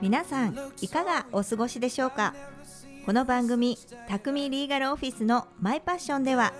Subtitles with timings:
[0.00, 2.34] 皆さんいかがお過ごしでしょうか？
[3.06, 3.78] この番組
[4.08, 6.52] 「匠リーガルオフィスのマイパッション」では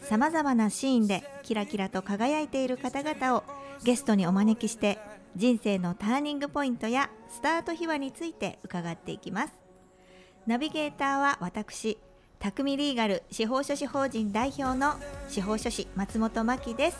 [0.00, 3.44] さまざまなシーンでキラキラと輝いている方々を
[3.84, 4.98] ゲストにお招きして
[5.34, 9.54] 人生のターニングポイントやスタート秘話について伺っていきます。
[10.46, 11.96] ナビゲーターは私
[12.38, 14.96] 匠リーガル司法書士法人代表の
[15.30, 16.98] 司法書士松本真希です。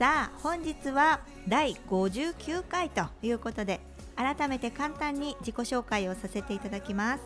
[0.00, 3.80] さあ本日は第59回ということで
[4.16, 7.22] 改めて簡単に自己紹介をさせていただきます。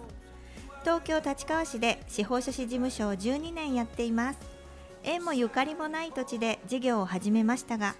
[0.82, 4.40] 東京立川市で司法書士事務所を12年やっています。
[5.04, 7.94] 縁もゆかりもない土地で事業を始めましたが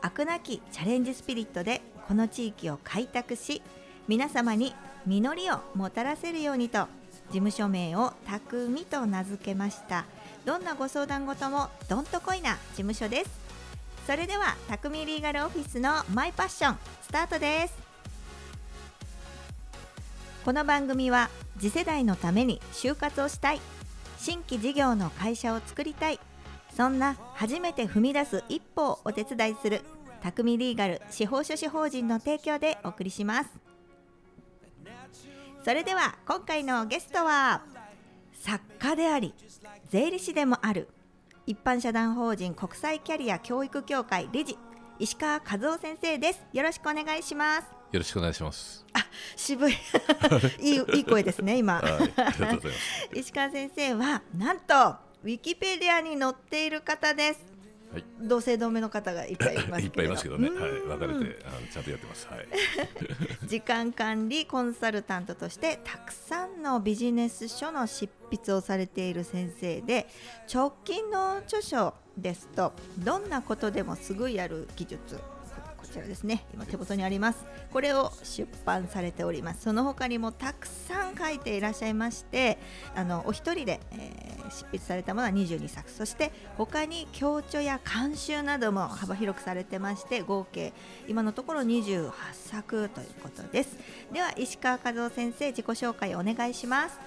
[0.00, 3.62] 飽くなきチャレンジスピリットでこの地域を開拓し
[4.06, 4.76] 皆様に
[5.06, 6.86] 実りをもたらせるようにと
[7.30, 10.04] 事務所名を「匠」と名付けました。
[10.44, 13.49] どんなご相談事もどんとこいな事務所です。
[14.06, 17.74] それでは匠リーガルオフィスのマイパッションスタートです。
[20.44, 23.60] この番組は次世代のために就活をしたい
[24.18, 26.18] 新規事業の会社を作りたい
[26.74, 29.82] そんな初めて踏み出す一歩をお手伝いする
[30.22, 33.50] 匠リーガル司法書士法人の提供でお送りします。
[35.62, 37.62] それでは今回のゲストは
[38.32, 39.34] 作家であり
[39.90, 40.88] 税理士でもある
[41.50, 44.56] 一般社団法人国際キャリア教育協会理事
[45.00, 46.46] 石川和夫先生です。
[46.52, 47.64] よろしくお願いします。
[47.90, 48.86] よろしくお願いします。
[48.92, 49.72] あ渋い。
[50.62, 51.82] いいいい声ですね今。
[53.12, 57.40] 石川先生はなんとウィキペディアに載っている方です。
[57.40, 57.59] はい、
[58.20, 60.88] 同姓同名の方がいっぱいいます いっぱいいますけどね、はい、うん。
[60.88, 62.28] 分かれて、あのちゃんとやってます。
[62.28, 62.48] はい、
[63.48, 70.06] 時間管理コンサルタントとしてたくさんのビジネス書の執筆をされている先生で
[70.52, 75.18] 直近の著書ですとどんなことでもすぐやる技術
[75.90, 76.44] こちらですね。
[76.54, 77.44] 今手元にあります。
[77.72, 79.62] これを出版されております。
[79.62, 82.58] その他にもたくさん書いていらっしゃいまして
[82.94, 85.88] あのお一人で、えー執筆されたものは22作。
[85.90, 90.72] そして他に強著や監修なども幅広くされてまして合計
[91.08, 93.78] 今のところ28作ということです。
[94.12, 96.98] では石川和夫先生自己紹介お願いします。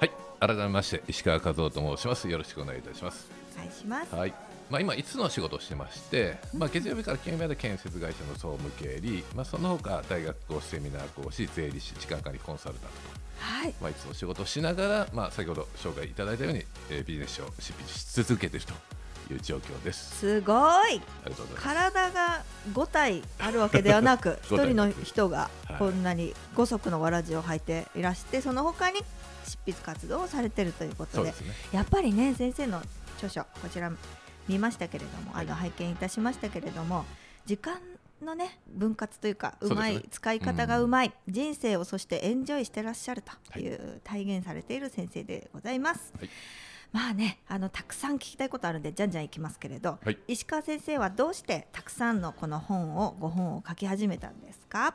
[0.00, 0.10] はい、
[0.40, 2.28] 改めまして石川和夫と申します。
[2.28, 3.28] よろしくお願いいたします。
[3.54, 4.14] お願いします。
[4.14, 4.45] はい。
[4.70, 18.72] まあ、今、いつの仕事をしてまして、まあ、月曜日から金曜日まで建設会社の総務経理、まあ、その他大学講師、セミナー講師、税理士、時間管理コンサルタントと、はいまあ、いつも仕事をしながら、まあ、先ほど紹介いただいたように、えービジネス書を執筆し続けていると
[19.32, 20.18] いう状況です。
[20.18, 20.54] すご
[20.88, 21.00] い。
[21.56, 29.00] 体が5体あるわけではなく五体 一人の人がはいこんなに5足のわらじを履いていらしてその他に
[29.46, 31.54] 執筆活動をされているということでですね。
[31.72, 32.82] やっぱりね先生の
[33.16, 33.90] 著書こちら
[34.48, 35.46] 見ましたけれども、はい。
[35.46, 37.04] あの拝見いたしましたけれども
[37.44, 37.78] 時間
[38.22, 43.68] のね分割というかそうまい、使い方がうまい、人生をそしてエンジョイしてらっしゃるとい。
[43.68, 46.12] う、体現されている先生でございます。
[46.18, 46.30] はい。
[46.92, 50.18] まあねあのたくさん聞きたいことあるんでじゃんじゃんいきますけれど、はい。
[50.28, 54.94] 石川先生はどうしてたくさんのこの本をご本を書き始めたんですか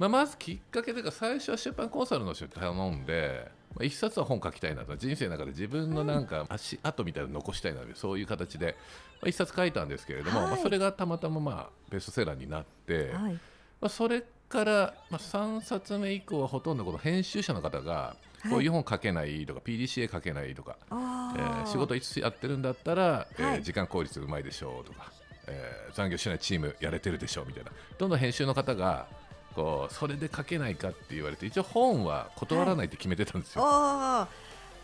[0.00, 8.76] まあ、まずきっかけというか最初は出版コンサルの人に頼んで、まあ、一冊は本書きたいなと人生の中で自分のなんか足跡みたいなの残したいなとそういう形で、
[9.20, 10.48] まあ、一冊書いたんですけれども、はい。
[10.48, 13.32] まあ、それがたまたままあベストセラーになって、はい。
[13.32, 13.38] ま
[13.82, 18.50] あ、それから、まあ、3冊目以降はほとんどこの編集者の方が、はい。
[18.50, 23.62] こういう本書けないとか PDCA 書けないとか、あえーー仕事いつやってるんだったら、えーはい。
[23.62, 25.12] 時間効率うまいでしょうとか、
[25.46, 29.06] えー残業しないチームやれてるでしょうみたいなどんどん編集の方が
[29.54, 33.62] こうそれで書けないかって言われて一応本は断らないって決めてたんですよ。
[33.62, 34.26] おー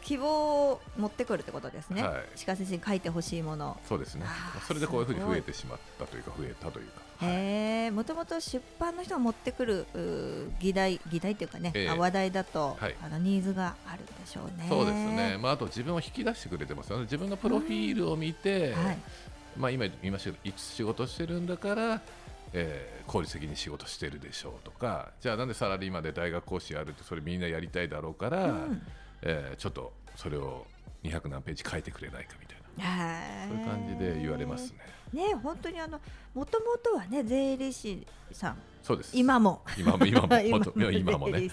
[0.03, 2.25] 希望を持ってくるってことですね、はい。
[2.37, 3.77] 石川先生に書いてほしいもの。
[3.89, 4.25] そうですね。
[4.65, 7.35] それでこういうふうに増えてしまったというか増えたというか、はい。
[7.35, 9.87] へえもともと出版の人が持ってくる
[10.61, 11.89] 議題議題っていうかね、ええ。
[11.89, 12.95] あ話題だと、はい。
[13.03, 14.67] あのニーズがあるんでしょうね。
[14.69, 17.03] そうですね、まあ、あと自分を引き出してくれてますよね。
[17.03, 18.99] 自分のプロフィールを見て、はい、
[19.57, 22.01] まあ、今言いましたけどいつ仕事してるんだから、
[22.57, 28.83] えー効率的に仕事してるでしょうとかじゃあなんでサラリーマンで大学講師やるってそれみんなやりたいだろうから、うん。
[29.23, 30.67] えーちょっとそれを
[31.05, 32.85] 200何ページ書いてくれないかみたいな。
[32.85, 33.49] へー。
[33.49, 34.73] そういう感じで言われます
[35.13, 35.29] ね。
[35.29, 36.01] ね本当にあの
[36.35, 38.57] もともとはね税理士さん
[38.87, 39.11] そうです。
[39.15, 39.63] 今も。
[39.77, 41.27] 今も今も今も。
[41.29, 41.49] ね。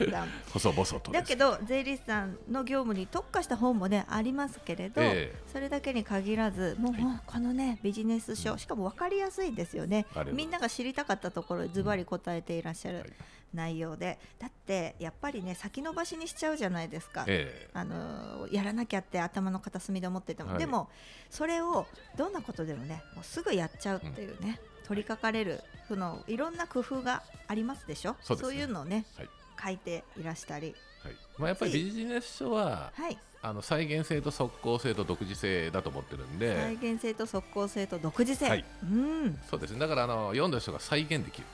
[0.52, 5.44] 細々とだけど税理士さんの業務に特化した本もねありますけれど、ええ。
[5.52, 7.20] それだけに限らずもう、はい。
[7.26, 10.06] このねビジネス書しかも分かりやすいですよね。
[10.32, 13.10] みんなが知りたかったところズバリ答えていらっしゃるはい。
[13.54, 17.26] 内容で、だってやっぱりね先延ばしにしちゃうじゃないですか。
[17.28, 17.70] ええ。
[17.74, 20.60] あのやらなきゃって頭の片隅で思ってても、はい。
[20.60, 20.90] でも
[21.32, 28.16] それをどんなことでもねもうすぐやっちゃうっていうね、取り掛かれるそのいろんな工夫がありますでしょ？
[28.22, 28.60] そうね。
[28.60, 29.30] いうのをね、はい。
[29.64, 30.76] 書いていらしたり。
[31.04, 31.14] はい。
[31.38, 33.18] まあ、やっぱりビジネス書ははい。
[33.42, 38.64] あの再現性と即効性と独自性だと思ってるんで、再現性と即効性と独自性、はい。
[38.84, 39.80] うん、そうですね。
[39.80, 41.48] だからあの読んだ人が再現できる、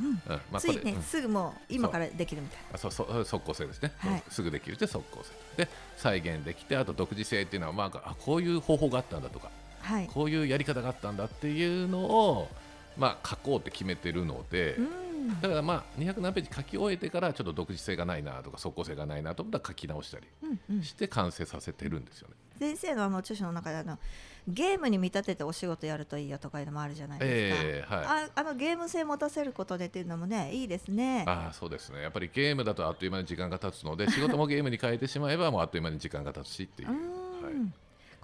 [0.00, 0.06] うん。
[0.06, 0.20] うん。
[0.52, 1.02] まあ、ついね、うん。
[1.02, 4.22] すぐもう今からできるみたいあそうそう即効性ですね、はい。
[4.28, 5.30] すぐできるって即効性。
[5.64, 9.50] で再現できてあと独自性っていうのは、まあ、あこういう方法があったんだとか。
[9.82, 10.06] なはい。
[10.12, 12.50] こういうやり方があったんだっていうのを、
[12.96, 15.40] まあ、書こうって決めてるので、うん。
[15.40, 20.82] だからまあ200何ページ書き終えてからちょっと独自性がないなとか即効性がないなと思ったら書き直したりうんうん。
[20.82, 22.34] して完成させてるんですよね。
[22.58, 23.98] 先生のあの著書の中であの
[24.46, 28.04] ゲームに見立ててお仕事やるといいよとかいうのもあるじゃないですか、ええはい。
[28.26, 32.02] ああのゲーム性持たせることでっていうのもねいいですねああそうですね。
[32.02, 36.88] やっぱりゲームだとあっという間に時間が経つので仕事もゲームに変えてしまえばもうあっという間に時間が経つしっていう。
[36.88, 37.44] うーん。
[37.44, 37.72] はい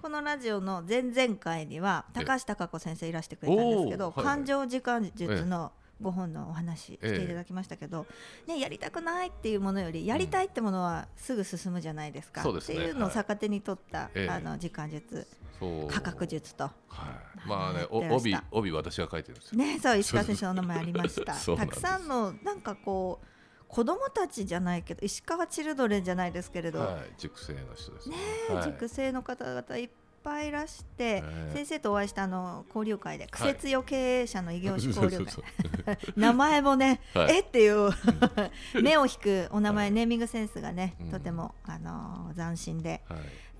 [0.01, 4.25] このラジオの前々回には高橋貴子先生いらしてくれたんですけど、はいはい。
[4.25, 5.71] 感情時間術の
[6.01, 8.05] ご本のお話していただきましたけど、
[8.45, 12.75] ね、やりたくないっていうものよりやりたいってものはすぐ進むじゃないですか、そうですね。
[12.75, 14.29] っていうのを逆手に取った、ええ。
[14.29, 15.27] あの時間術
[15.89, 16.65] 価格術と。
[16.65, 16.71] は
[17.45, 19.57] い、まあね帯帯私が書いてるんですよ。
[19.57, 21.33] ね、そう石川先生のお名前ありました。
[21.57, 23.36] たくさんのなんかこう
[23.67, 28.15] 子供たちじゃないけど石川チルドレンじゃないですけれど、はい、熟成の人ですね。
[28.49, 28.63] ねはい。
[28.63, 29.89] 熟成の方々いっ
[30.23, 31.51] ぱいいらして、ええ。
[31.53, 33.53] 先生とお会いしたあの交流会で苦はい。
[33.53, 37.37] 節よ経営者の異業種交流会、 名前もね、はい。
[37.37, 37.91] えっていう
[38.81, 39.91] 目を引くお名前、はい。
[39.93, 41.11] ネーミングセンスがね、うん。
[41.11, 43.03] とてもあの斬新で。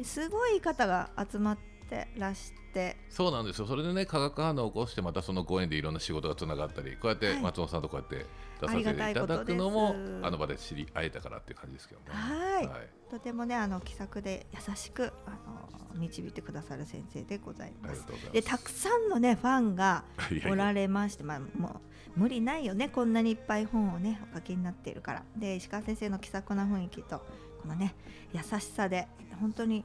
[0.03, 1.76] すごい方が集まって
[2.17, 2.97] らして。
[3.09, 3.67] そうなんですよ。
[3.67, 7.41] それでね化学反応を起こしてまたそのご縁でいろんな仕事がつながったり、こうやってはい。
[7.41, 8.25] 松本さんとこうやって
[8.61, 12.07] 出させていただくのもあの場で知り合えたからっていう感じですけどね。
[12.09, 12.67] はい。
[12.67, 17.95] はい、とてもねあの気さくで優しくあの導いてくださる先生でございあます。
[17.95, 20.03] りがとうございでたくさんのねファンが
[20.49, 21.81] おられまして、まあ、も
[22.15, 25.23] う無理ないよねこんなにいっぱい本をねお書きになっているから。
[25.35, 27.19] で石川先生の気さくな雰囲気と
[27.61, 27.95] このね
[28.33, 29.07] 優しさで
[29.39, 29.83] 本当に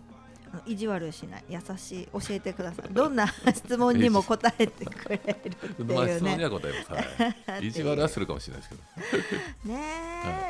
[0.66, 6.92] 意地悪しない優しい教えてくださいどんな質問にも答えてくれるってまあいうね質問には答えます。
[7.50, 7.66] はい。
[7.68, 8.74] 意地悪はするかもしれないです
[9.62, 9.74] けど。
[9.74, 9.80] ね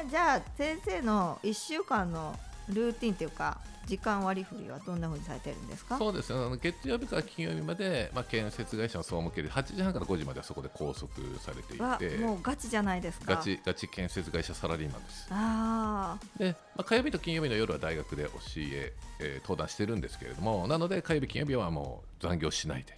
[0.04, 5.98] え、じゃあ先生の1週間のルーティンというか時間割り振りはどんなふうにされてるんですか？
[5.98, 11.08] そうですねあの月曜日から金曜日まで、まあ、建設会社の総務系で8時半から5時まではそこで拘束
[11.40, 13.34] されていはてもうガチじゃないですか。
[13.34, 15.26] ガチガチ建設会社サラリーマンです。
[15.30, 22.96] あで、まあ、火曜日と金曜日の夜は大学で教ええー登壇してるんですけれどもなので火曜日金曜日はもう残業しないで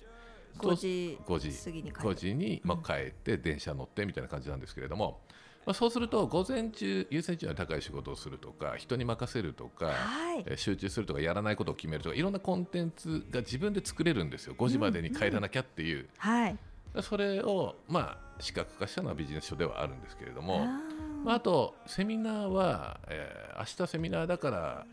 [0.59, 1.95] あ5時5時過ぎに帰る。
[2.11, 5.21] 5時に、まあ、帰って電車乗ってみたいな感じなんですけれども、
[5.67, 10.45] まあ、そうすると午前中優先順位の高い仕事をするとか人に任せるとか、はい。
[10.47, 14.55] えー集中するとかやらないことを決めるとかいろんなコンテンツが自分で作れるんですよ。
[14.57, 16.57] 5時までに帰らなきゃっていう、はい。
[17.03, 20.81] それをまあ視覚化したのはビジネス書ではあるんですけれども、あ
[21.25, 24.87] まあ、あとセミナーは、えー明日セミナーだから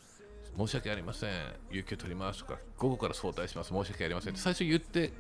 [0.57, 1.31] 申し訳ありません。
[1.71, 3.69] 有給取りますとか午後から早退します。
[3.69, 5.12] 申し訳ありませんって最初言って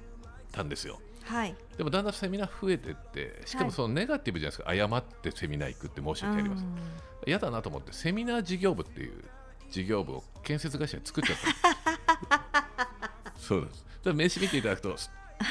[0.51, 0.99] たんですよ。
[1.07, 1.55] ーはい。
[1.77, 3.67] でもだんだんセミナー増えてってしかはい。
[3.67, 6.67] もそのネガティブじゃないですか、謝ってセミナー行くって申し訳ありません。
[7.25, 9.13] 嫌だなと思ってセミナー事業部っていう
[9.69, 11.37] 事業部を建設会社に作っちゃっ
[12.29, 13.31] た。
[13.39, 13.85] そうです。
[14.03, 14.95] だ名刺見ていただくと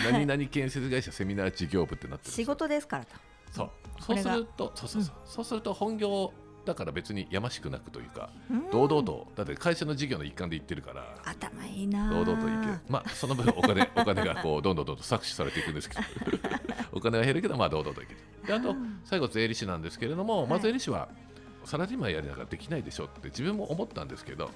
[0.04, 3.10] 何々建設会社セミナー事業部ってなってる仕事ですからと。
[3.52, 3.70] そう。
[3.94, 6.32] こそうするとそうそうそう、そうすると本業
[6.70, 8.70] だから別にやましくなくというか、うん。
[8.70, 12.78] 堂々とだって会社の事業の一環で言ってるから頭いいな堂々といける。
[12.88, 16.02] まあその分お金お金がこうどんどんどんどん搾取されていくんですけど。
[16.92, 18.18] お金は減るけどまあ堂々といける。
[18.46, 21.08] であと最後税理士なんですけれども、まあ、はい税理士は
[21.64, 24.50] サラリーマンやりながらできないでしょって自分も思ったんですけど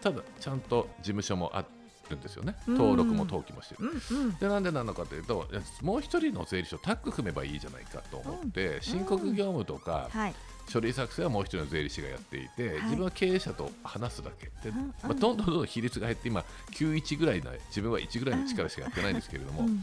[0.00, 1.64] ただちゃんと事務所もあ
[2.08, 2.56] るんですよね。
[2.66, 2.74] うん。
[2.74, 3.90] 登録も登記もしてる。
[4.10, 4.34] うんうん。
[4.38, 5.46] でなんでなのかというと
[5.82, 10.34] もう一人の税理士をタッグ組めばいいじゃないかと思って、申告業務とかはい
[10.68, 12.82] 書類作成はもう一人の税理士がやっていて、はい。
[12.84, 19.74] 自分は経営者と話すだけで、まあ、どんどんどんどん比率が減って今91ぐらいな自分は1ぐらいの力しかやってないんですけれども、うんうん。
[19.74, 19.82] ま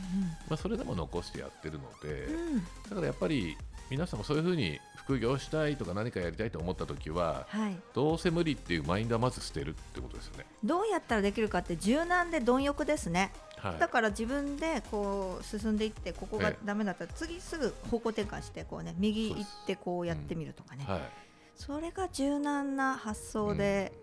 [0.51, 2.63] あ、それでも残してやってるので、うん。
[2.89, 3.57] だからやっぱり
[3.89, 7.77] 皆さんもそういうふうに副業したいとか何かやりたいと思った時ははい。
[7.93, 10.45] どうせ無理っていうマインドはまず捨てるってことですよね。
[10.63, 13.31] どうやったらできるかって柔軟で貪欲ですね。
[13.57, 13.79] はい。
[13.79, 16.65] だから自分でこう進んでいってここがええ。
[16.65, 20.85] ダメだったら次すぐ方向転換してこうね右行ってこうやってみるとかね。
[20.87, 21.01] はい。
[21.55, 23.93] それが柔軟な発想で。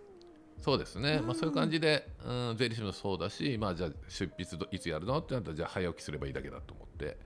[0.58, 1.26] そうですね、うん。
[1.26, 7.18] まあ、そういう感じで、うん、税理士もそうだし、まあ、じゃあ出筆どいつやるのってなったらじゃあ早起きすればいいだけだと思って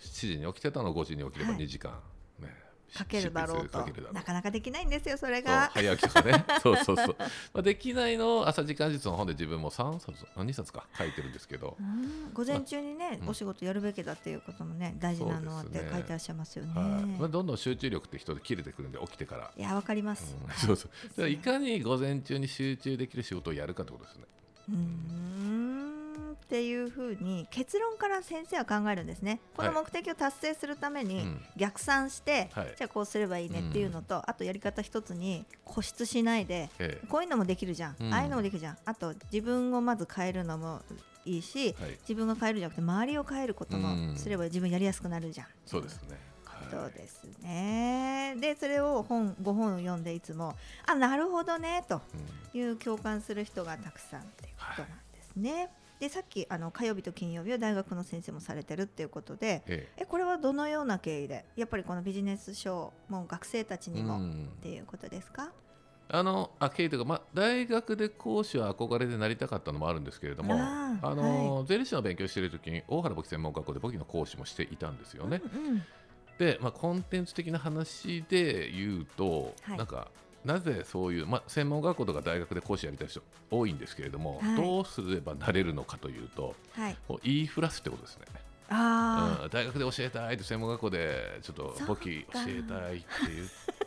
[0.00, 1.62] 7時に起きてたのを5時に起きればはい。
[1.62, 1.92] 2時間、
[2.38, 2.48] ね、
[2.88, 3.78] 書けるだろうと。
[4.12, 5.70] なかなかできないんですよそれが。
[5.74, 6.44] 早起きとかね。
[6.62, 11.76] そうそうそう、まあ、できないのを朝時間術の本で自分も3冊あ2冊か書いてるんですけど。
[11.78, 12.32] う、ん。
[12.32, 13.28] 午前中にね、うん。
[13.28, 16.72] お仕事やるべきだっていうこともね大事なのはって書いてらっしゃいますよね。
[16.80, 17.04] はい。
[17.04, 20.36] まあ、どんどん集中力って人で切れてくるんで起きてから、いやわかります。
[20.42, 20.88] うん、 そうそ
[21.24, 21.28] う。
[21.28, 24.24] いかに午前中に集中できる仕事をやるかってことですね。
[24.70, 29.40] うーんっていうふうに結論から先生は考えるんですね。
[29.56, 31.40] このはい目的を達成するためにうん。
[31.56, 32.74] 逆算して、はい。
[32.76, 38.14] じゃあこうすればいいねっていうのと、あとやり方一つに固執しないでえこういうのもできるじゃん、うん。
[38.14, 38.78] ああいうのもできるじゃん。
[38.84, 40.82] あと自分をまず変えるのも
[41.24, 41.98] いいしえはい。
[42.02, 43.82] 自分が変えるんじゃなくて周りを変えることうん。
[44.12, 45.46] もすれば自分やりやすくなるじゃん。
[45.66, 46.18] そうですね。
[46.70, 48.36] そうですね。
[48.40, 50.54] でそれを本ご本を読んでいつも
[50.86, 52.00] あなるほどねと
[52.54, 52.60] うん。
[52.60, 55.68] いう共感する人がたくさんっていうことなんですね。
[56.00, 60.06] でさっきあの火曜日と金曜日は大学の先生もされてるっていうことでええ。
[60.06, 64.48] これはどのような経緯でやっぱりこのビジネス書も学生たちえにもっうん。
[64.62, 65.52] ていうことですか、
[66.08, 75.42] あのあ経緯というか、まあ、大学で講師は憧れでなりたかったのもあるんですけれどもあーの、税理士の勉強している時に大原簿記専門学校で簿記の講師もしていたんですよね。
[75.54, 75.82] うんうん。
[76.38, 79.76] で、まあ、コンテンツ的な話で言うと、はい。
[79.76, 80.08] なんか
[80.44, 84.56] なぜそういう、まあ、専門学校とか大学で講師やりたい人多いんですけれども、はい。
[84.56, 86.96] どうすればなれるのかというとはい。
[87.22, 88.26] 言いふらすってことですね。
[88.72, 93.06] あうん、大学で教えたいって専門学校でちょっと簿記教えたいって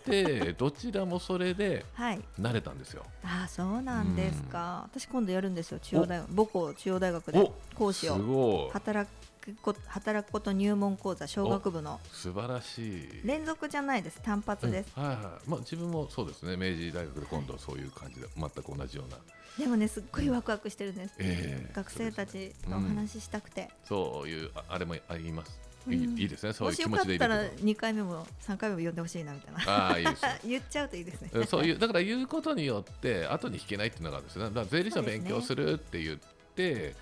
[0.05, 2.21] 言って どちらもそれであはい。
[2.37, 3.05] 慣れたんですよ。
[3.23, 5.79] あーそうなんですか、私今度やるんですよ。
[5.79, 8.69] 中央大学母校中央大学で講師を。
[8.73, 9.09] 働
[9.43, 11.99] くこ働くこと入門講座小学部の。
[12.11, 13.21] 素晴らしい。
[13.25, 14.21] 連続じゃないです。
[14.21, 15.03] 単発です、うん。
[15.03, 15.49] はいはい。
[15.49, 16.55] まあ、自分もそうですね。
[16.55, 19.17] 明治大学で今度そういう感じで全く同じような、
[19.57, 25.59] でもねすっごいワクワクしてるんです、ええ学生たちとお話ししたくて、そういうああれもあります、
[25.89, 26.17] いうん。
[26.17, 26.53] いいいですね。
[26.53, 27.29] そういう気もしよ持ちでいると。
[27.29, 29.59] かったら2回目も3回目も呼んでほしいなみたいな。
[29.67, 30.39] ああいいですね。
[30.47, 31.29] 言っちゃうといいですね。
[31.33, 36.17] うんそういうだから言うことによって後に引けないっていうのがあるんですよねだから税理士の勉強するって言っ
[36.55, 36.95] て、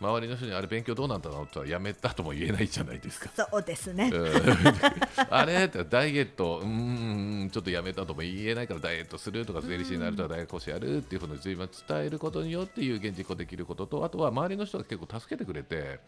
[0.00, 3.30] 周りの人にあれ勉強どうなんだろうって言ったらやめたとも言えないじゃないですか。
[3.34, 4.32] そうですね、うん。
[5.28, 15.98] あれってダイエットうーんちょっとやめたとも言えないからダイエットするとか税理士になるとか大学講師やるっていうふうに随分伝えることによって有言実行できることとあとは周りの人が結構助けてくれて、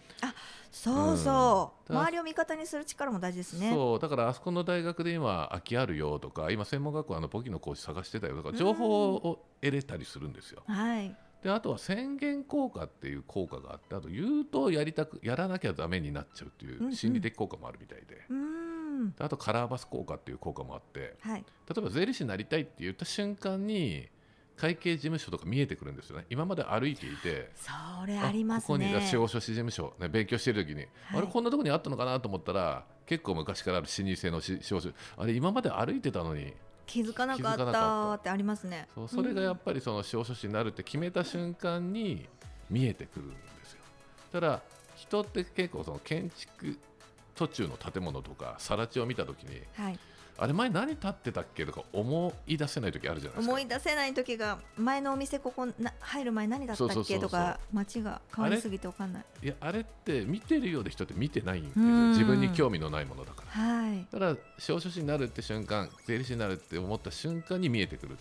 [0.71, 1.99] そうそう、うん。
[1.99, 3.71] 周りを味方にする力も大事ですね。
[3.73, 10.63] そうだからあそこの大学で今空きあるよとか今専門学校あの簿記の講師探してたよとか情報を得れたりするんですよ。
[10.67, 19.11] はいであとは宣言効果っていう効果があってあと言うとやりたくやらなきゃダメになっちゃうっていう心理的効果もあるみたいで、うーん。
[19.13, 21.45] であとカラーバス効果っていう効果もあってはい。
[21.69, 24.09] 例えば税理士になりたいって言った瞬間に
[24.57, 26.27] 会計事務所とか見えてくるんですよね。
[26.29, 27.73] 今まで歩いていてそ
[28.07, 36.53] れありますここにね司法書士事務所、ね、勉強してる時に、あれこんなとこにあったのかなと思ったら結構昔からある老舗のし司法書あれ今まで歩いてたのに
[36.91, 38.89] 気づかなかったってありますね。
[38.95, 42.27] そうそれがやっぱりその司法書士になるって決めた瞬間に
[42.69, 43.79] 見えてくるんですよ。
[44.33, 44.61] ただ
[44.97, 46.77] 人って結構その建築
[47.37, 49.99] 途中の建物とか更地を見た時にはい
[50.41, 53.53] あれ前何建ってたっけとか思い出せない時あるじゃないですか。
[53.53, 59.25] 思い出せない時が前のお店ここな入る前何だったっけとか街が変わりすぎてわかんない。
[59.43, 61.85] いやあれって見てるようで人って見てないんですよ。
[61.85, 62.09] うん。
[62.13, 63.63] 自分に興味のないものだから。
[63.63, 64.07] はい。
[64.11, 68.17] だから司法書士になるって瞬間税理士になるって思った瞬間に見えてくる。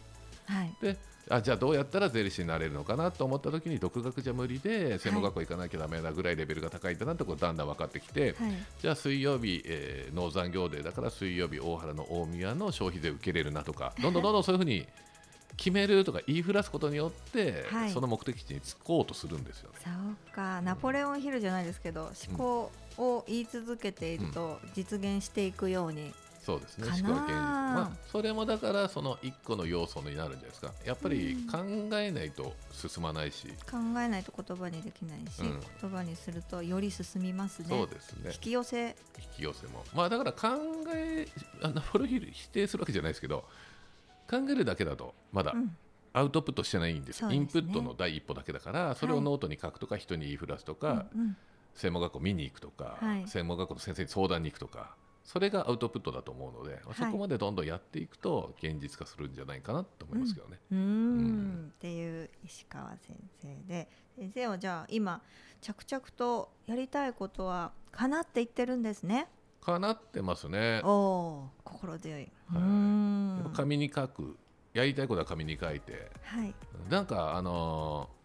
[0.46, 0.76] はい。
[0.82, 0.98] で
[1.30, 8.54] あじゃあどうやったら税理士になれるのかなと思った時に独学じゃ無理で専門学校行かなきゃダメなぐらいレベルが高いんだなってことがだんだん分かってきて、はい。
[8.82, 14.88] じゃあ水曜日、えー農産業デーだから水曜日大原の大宮の消費税受けれるなとかどんどんどんどんそういうふうに
[15.56, 17.92] 決めるとか言いふらすことによって、はい。
[17.92, 19.78] その目的地に着こうとするんですよね。
[19.84, 19.90] そ
[20.32, 20.62] うか。
[20.62, 26.12] ナポレオンヒルじゃないですけど思考を言い続けていると実現していくように、
[26.46, 30.72] そうですね思考は現実、まあ、それもだからその一個の要素になるんじゃないですか。
[30.86, 31.58] やっぱり考
[31.98, 35.60] えないと進まないし、考えないと言葉にできないし、うん。
[35.82, 37.68] 言葉にするとより進みますね。
[37.70, 38.32] そうですね。
[38.34, 38.88] 引き寄せ。
[38.88, 38.96] 引
[39.38, 39.84] き寄せも。
[39.94, 40.48] まあだから考
[40.96, 41.28] え
[41.62, 43.44] あナポレオンヒル否定するわけじゃないですけど
[44.30, 45.76] 考えるだけだとまだうん。
[46.12, 47.36] アウトプットしてないんです,、ね。
[47.36, 51.38] インプットの第一歩だけだからそれをノートに書くとか人に言いふらすとか、うんうん。
[51.76, 53.28] 専門学校見に行くとか、はい。
[53.28, 54.96] 専門学校の先生に相談に行くとか
[55.32, 56.78] それがアウトプットだと思うので、い。
[56.96, 60.58] そこまでどんどんやっていくと現実化するんじゃないかなと思いますけどね。
[60.72, 60.82] うーん。
[60.82, 61.74] うん。
[61.76, 63.88] っていう石川先生で。
[64.18, 65.22] 先生はじゃあ今
[65.62, 69.28] 着々とやりたいことは叶っていってるんですね。
[69.62, 70.82] かなってますね。
[70.84, 72.32] おお心強い。
[72.52, 72.62] はい。
[72.64, 73.52] ん。
[73.54, 74.36] 紙に書く。
[74.74, 76.10] やりたいことは紙に書いて。
[76.24, 76.56] はい。
[76.90, 78.19] なんかあのー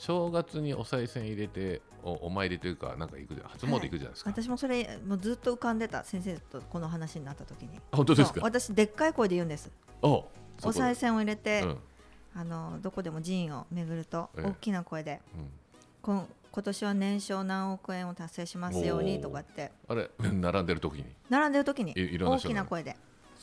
[0.00, 3.48] 正月にお賽銭入れておお参りというかなんか行くじゃん。
[3.48, 7.78] 初詣行くじゃないですか、私もそれもうずっと浮かんでた先生とこの話になった時に。
[7.92, 8.40] あ本当ですか？
[8.42, 9.70] 私でっかい声で言うんです。
[10.00, 10.24] お
[10.62, 11.76] お賽銭を入れて、うん。
[12.34, 14.46] あのどこでも寺院を巡るとええ。
[14.46, 15.50] 大きな声で、うん。
[16.00, 19.70] こん今年は年商何億円を達成しますようにとかって。
[19.86, 20.08] あれ？
[20.32, 21.04] 並んでる時に？
[21.28, 21.92] 並んでる時に。
[21.94, 22.96] 大きな声で。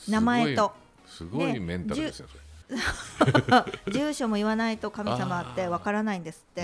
[0.09, 0.73] 名前と。
[1.05, 2.43] すごいメンタルですよそれ
[3.91, 6.63] 住所も言わないと神様ってわからないんですって、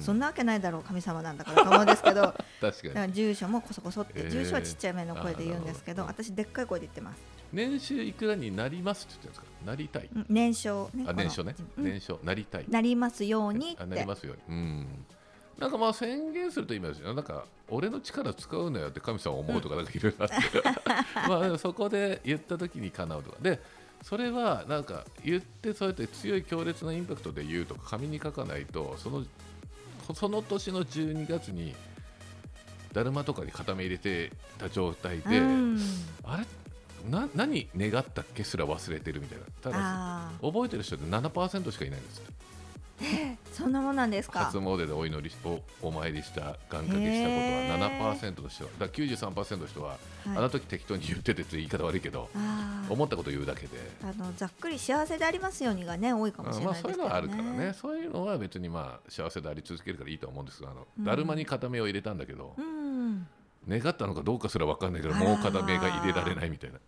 [0.00, 2.34] そんなわけないだろう神様なんだからと思うんですけど。
[2.60, 4.30] 確からに住所もこそこそって、えー。
[4.30, 7.22] 住所はちっちゃいめの声で言うんですけど私でっかい声で言ってます。
[7.52, 9.70] 年収いくらになりますって言ってるんですか？
[9.70, 10.08] なりたい。
[10.14, 11.04] うん年商ね。
[11.06, 11.54] あ年商ね。
[11.78, 11.84] うん。
[11.84, 12.64] 年商なりたい。
[12.68, 14.56] なりますようになりてますように。
[14.56, 15.06] うん。
[15.58, 20.34] なんかまあ宣言すると言いますよなんか俺の力使うなよって神様思うとかなんかいろいろあって。
[21.28, 23.38] まあそこで言った時に叶うとか。
[23.40, 23.60] で
[24.02, 29.24] それはなんか言ってそうやって強い強烈なインパクトで言うとか紙に書かないとその
[30.14, 31.74] その年の12月に
[32.92, 35.78] だるまとかに固め入れてた状態で、うん。
[36.24, 36.44] あれ？
[37.10, 38.42] な何願ったっけ？
[38.42, 39.44] すら忘れてるみたいな。
[39.60, 42.22] ただあ覚えてる人って7%しかいないんです
[43.52, 44.46] そんなもんなんですか？
[44.46, 49.98] 初詣でお祈りしおお参りした願掛けしたことへはー7%の人はだから93%の人は、はい。
[50.28, 52.92] あの時適当に言っててって言い方悪いけどあー。
[52.92, 57.04] 思ったこと言うだけで、あのざっくり幸せでありますようにがね多いかもしれまあないですけどね。
[57.04, 57.74] そういうのはあるからね。
[57.74, 61.04] そういうのは別にまあ幸せであり続けるからいいと思うんですがあの、うん。
[61.04, 63.26] だるまに片目を入れたんだけど、うん。
[63.68, 66.78] 願ったのかどうかすら分かんないけどもう片目が入れられないみたいな。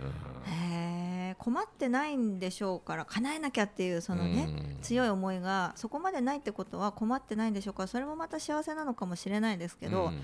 [0.00, 0.06] うん。
[0.52, 1.05] へえ
[1.38, 4.82] 困ってないんでしょうから叶えなきゃっていうそのね、うん。
[4.82, 7.84] 強い思いがそこまでないってことは困ってないんでしょうか。
[7.84, 10.20] らそれもまた幸せなのかもしれないですけど、うん。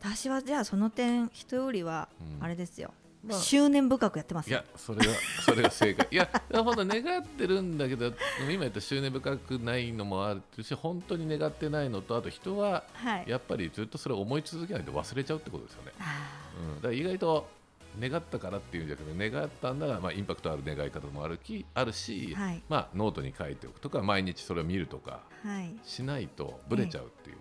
[0.00, 2.44] 私はじゃあその点人よりはうん。
[2.44, 2.92] あれですよ、
[3.24, 3.38] まあ。
[3.38, 5.12] 執念深くやってますいよやそれが
[5.44, 6.08] それが正解。
[6.10, 8.12] いやほんと願ってるんだけど
[8.50, 13.24] 今言った執念深くないのもあるし本当に願ってないのとあと人ははい。
[13.26, 17.48] やっぱりずっとそれを思い続けないと忘れちゃうってことですよね、あうん、だから意外と
[18.00, 22.62] 願ったからっていうんじゃなくて願ったんなら、まあ、インパクトある願い方もあるきあるし、はい。
[22.68, 25.74] まあ、ノートに書いておくとか毎日それを見るとかーはい。
[25.84, 27.36] しないとブレちゃうっていう、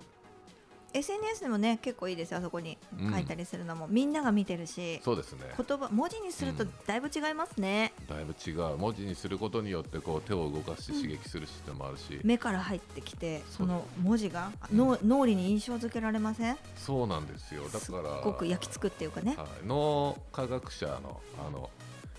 [0.93, 3.11] SNS でもね結構いいですよあそこにうん。
[3.11, 5.39] 書いたりするのも、みんなが見てるしそうですね。
[5.57, 6.71] 言葉文字にするとうん。
[6.85, 8.77] だいぶ違いますね、だいぶ違う。
[8.77, 14.77] 文字にすることによってこう手を動かして刺激するシステムもあるし、目から入ってきてその文字がうん。
[14.77, 16.57] 脳脳裏に印象付けられません？
[16.77, 17.63] そうなんですよ。
[17.69, 19.35] だすっからごく焼き付くっていうかね。
[19.37, 21.69] はい、脳科学者のあの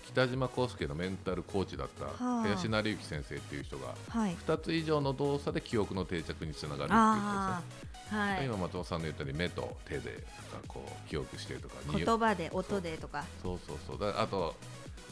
[0.07, 2.41] 北島康介のメンタルコーチだったはあ。
[2.43, 4.35] 林成幸先生っていう人がはい。
[4.47, 8.45] 2つ以上の動作で記憶の定着につながるっていうことですね、い。
[8.45, 10.23] 今松本さんの言ったように目と手で
[10.67, 13.23] こう記憶してとか言葉で音でとか。
[13.41, 13.99] そうそうそう。
[13.99, 14.55] だあと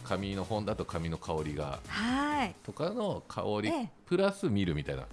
[0.03, 1.79] 紙の本だと紙の香りが。
[1.87, 2.55] はい。
[2.63, 3.89] とかの香り、ええ。
[4.05, 5.05] プラス見るみたいな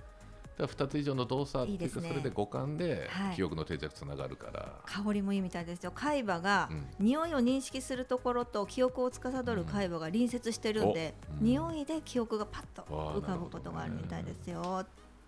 [0.63, 2.09] ら2つ以上の動作っていうかね。
[2.09, 3.37] それで五感ではい。
[3.37, 5.93] 記憶の定着つながるから、香りもいいみたいですよ。
[5.95, 6.87] 海馬がうん。
[6.99, 11.45] 匂いを認識するところと記憶を司る海馬が隣接してるんで、おうん。
[11.45, 14.87] 匂いで記憶がパッと浮かぶことがあるみたいですよっ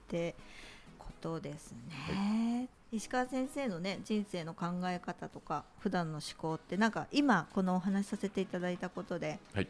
[0.08, 0.34] て
[0.98, 1.72] ことです
[2.08, 9.68] ね、石川先生のね人生の考え方とか普段の思考ってなんか今このお話しさせていただいたことで、はい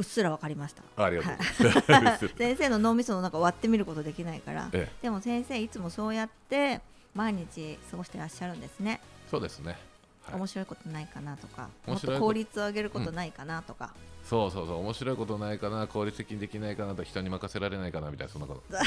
[0.00, 0.82] うっすら分かりました。
[0.96, 4.70] ありがとうございます、 先生の脳みその中割ってみることできないから。
[4.72, 5.02] ええ。
[5.02, 6.80] でも先生いつもそうやって
[7.14, 9.76] 毎日過ごしてらっしゃるんですね、そうですね、
[10.22, 10.34] はい。
[10.36, 13.92] 面白いことないかなとかもっと効率を上げることないかなとか、
[14.24, 18.62] そうそうそう面白いことないかな効率的にできないかなと人に任せられないかなみたいなそんなこと。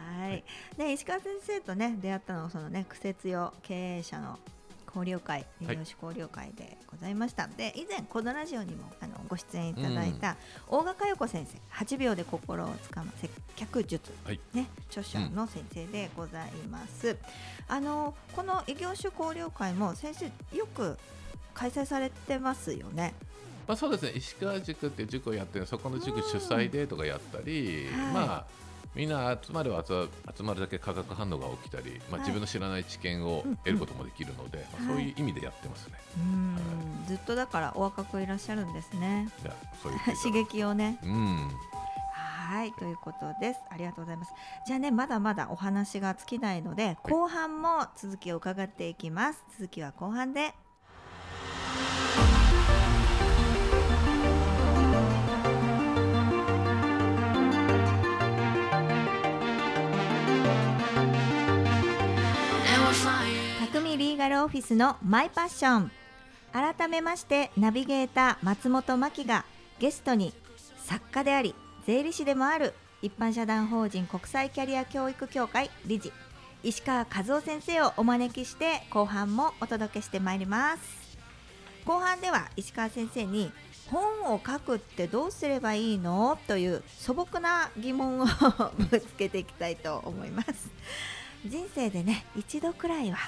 [0.00, 0.42] はい。
[0.78, 4.38] で石川先生とね出会ったのはそのね苦節用経営者の
[4.86, 14.40] 交流会異業種交流会でございました、で以前このラジオにもあのご出演いただいた大賀佳代子先生8秒で心をつかむ接客術はい。
[14.54, 17.16] ね、著者の先生でございます。
[17.68, 20.96] あのこの異業種交流会も先生よく
[21.52, 23.14] 開催されてますよね。
[23.68, 24.12] まあそうですね。
[24.12, 28.14] 石川塾っていう塾をやってるそこの塾主催でとかやったり、はい。
[28.14, 28.65] まあ
[28.96, 35.94] みんな集まれば集集まるだけ化学反応が起きたり、まあ、はい自分の知らない知見を得ることもできるので、まあ、そういう意味でやってますね。
[36.16, 36.56] うん、
[37.06, 39.28] ずっとだからお若くいらっしゃるんですね。
[39.82, 40.98] そういう 刺激をね。
[41.04, 41.50] うん
[42.46, 43.60] はいということです。
[43.70, 44.32] ありがとうございます。
[44.66, 49.44] じゃあねまだまだお話が尽きないので後半も続きを伺っていきます。
[49.58, 50.54] 続きは後半で。
[64.16, 65.90] ガルオフィスのマイパッション。
[66.52, 69.44] 改めましてナビゲーター松本真希が
[69.78, 70.32] ゲストに
[70.78, 71.54] 作家であり
[71.86, 76.12] 税理士でもある一般社団法人国際キャリア教育協会理事
[76.62, 81.16] 石川和夫先生をお招きして後半もお届けしてまいります。
[81.84, 83.52] 後半では石川先生に
[83.90, 86.38] 本を書くってどうすればいいの？
[86.48, 88.26] という素朴な疑問を
[88.90, 90.70] ぶつけていきたいと思います。
[91.44, 93.18] 人生でね一度くらいは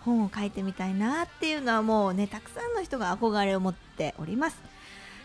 [0.00, 4.56] 本を書いてみたいなっていうのはもうねたくさんの人が憧れを持っております、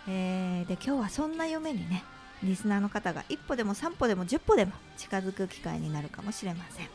[0.07, 2.03] えーで今日はそんな夢にね
[2.43, 6.87] リスナーの方が一歩でも三歩でも十歩でも近づく機会になるかもしれません。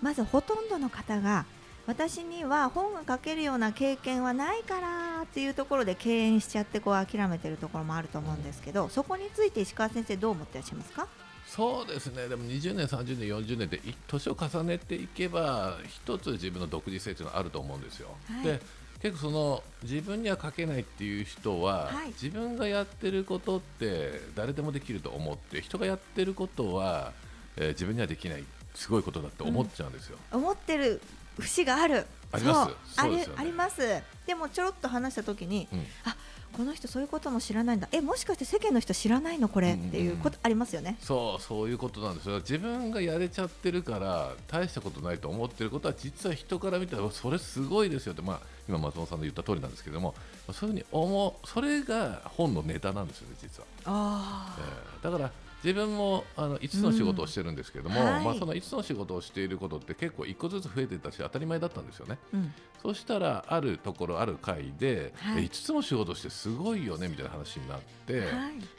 [0.00, 1.44] まずほとんどの方が
[1.86, 11.06] 私には本が書けるような経験はないからっていうところで敬遠しちゃってこう諦めてるところもあると思うんですけどそこについて石川先生どう思ってらっしゃいますか？
[11.54, 12.26] そうですね。
[12.26, 18.44] でも20年30年40年でい年を重ねていけば一つ自分の独自性というのはあると思うんですよ、はい。
[18.44, 18.60] で
[19.00, 22.08] 結構その自分には書けないっていう人は、はい。
[22.08, 27.12] 自分がやってることって誰でもできると思って人がやってることは、
[27.56, 31.00] えー自分にはできないすごいことだって思っちゃうんですよ、思ってる
[31.38, 32.04] 節がある。
[32.32, 33.30] あります。
[33.36, 33.80] あります。
[34.26, 35.86] でもちょろっと話した時にうん。
[36.04, 36.16] あ
[36.56, 37.88] この人そういうことも知らないんだ。
[37.92, 39.88] えもしかして世間の人知らないのこれ、うんうんうん。
[39.88, 40.96] っていうことありますよね。
[41.00, 42.36] そうそういうことなんですよ。
[42.36, 50.14] 自分がやれちゃってるから大したことないと思ってることは実は人から見たらそれすごいですよって、まあ、今松本さんの言った通りなんですけども
[50.52, 55.30] そういうふうに思うそれが本のネタなんですよね実は、あえーだから
[55.64, 58.06] 自分もあの5つの仕事をしてるんですけども、うん。
[58.06, 58.24] はい。
[58.24, 62.18] まあ、その5つの仕事をしていることって結構1個ずつ増えてたし当たり前だったんですよね。
[62.34, 62.54] うん。
[62.82, 65.44] そうしたらあるところある回で、はい。
[65.44, 68.30] え5つも仕事してすごいよねみたいな話になって、はい。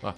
[0.03, 0.15] あ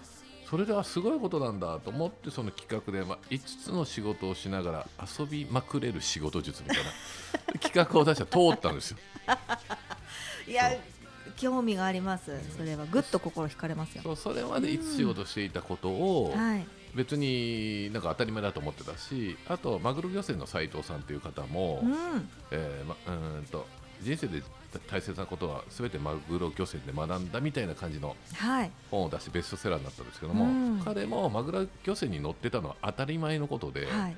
[0.50, 4.88] それではすごいことなんだと思ってその企画で、まあ、5つの仕事をしながら
[5.20, 8.98] 遊びまくれる仕事術みたいな企画を出したら通ったんですよ。
[10.48, 10.72] いや
[11.38, 12.32] 興味があります。
[12.58, 14.02] それはぐっと心惹かれますよ。
[14.04, 16.68] そうそれまで5つ仕事していたことをはい。
[16.96, 22.30] 別になんか当たり前だと思ってたしあとマグロ漁船の斉藤さんという方も、うん。
[22.52, 23.68] えーま、うーんと
[24.02, 24.42] 人生で
[24.90, 28.72] 大切なことは全てマグロ漁船で学んだみたいな感じのはい。
[28.90, 30.82] 本を出してベストセラーになったんですけども、うん。
[30.84, 34.18] 彼もマグロ漁船に乗ってたのは当たり前のことで、はい。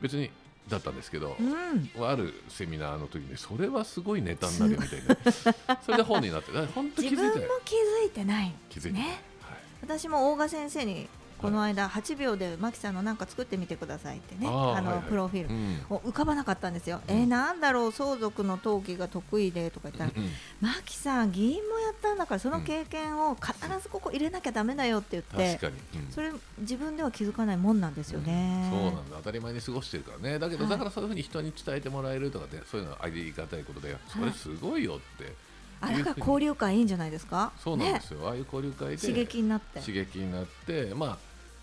[0.00, 0.30] 別に
[0.68, 1.90] だったんですけど、うん。
[2.04, 5.76] あるセミナーの時にそれはすごいネタになるよみたいな。
[5.84, 7.50] それで本になって本当気自分もづいてない。
[7.68, 9.36] 気づいてない気づいてない、ね
[9.82, 11.08] 私も大賀先生に
[11.40, 15.94] この間8秒でマキさんのなんか作ってみてくださいってねあのプロフィール。
[15.94, 17.16] は浮かばなかったんですよ、うん。
[17.16, 26.10] えー、なんだろう相続の登記が得意でとか言ったら、うんマキさん議員もやったんだからその経験を必ずここ入れなきゃだめだよって言って、確かに、うん。
[26.10, 29.16] それ自分では気づかないもんなんですよね、そうなんだ。
[29.18, 30.38] 当たり前に過ごしてるからね。
[30.38, 30.70] だけど、はい。
[30.70, 35.34] だからそういうふうに人に伝えてもらえるとかねそういうのはありがたいことでそれすごいよって、
[35.80, 37.52] あだから交流会いいんじゃないですか？
[37.62, 39.80] そうなんですよ、ああいう交流会で刺激になって。
[39.80, 41.18] 刺激になってまあ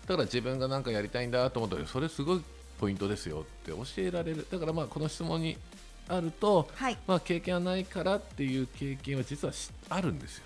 [0.06, 2.42] だから自分が何かやりたいんだと思ったらそれすごい
[2.78, 4.46] ポイントですよって教えられる。
[4.50, 5.56] だからまあこの質問に
[6.08, 6.98] あると、はい。
[7.06, 10.44] まあ、経験はないからっていう経験は実はしあるんですよ。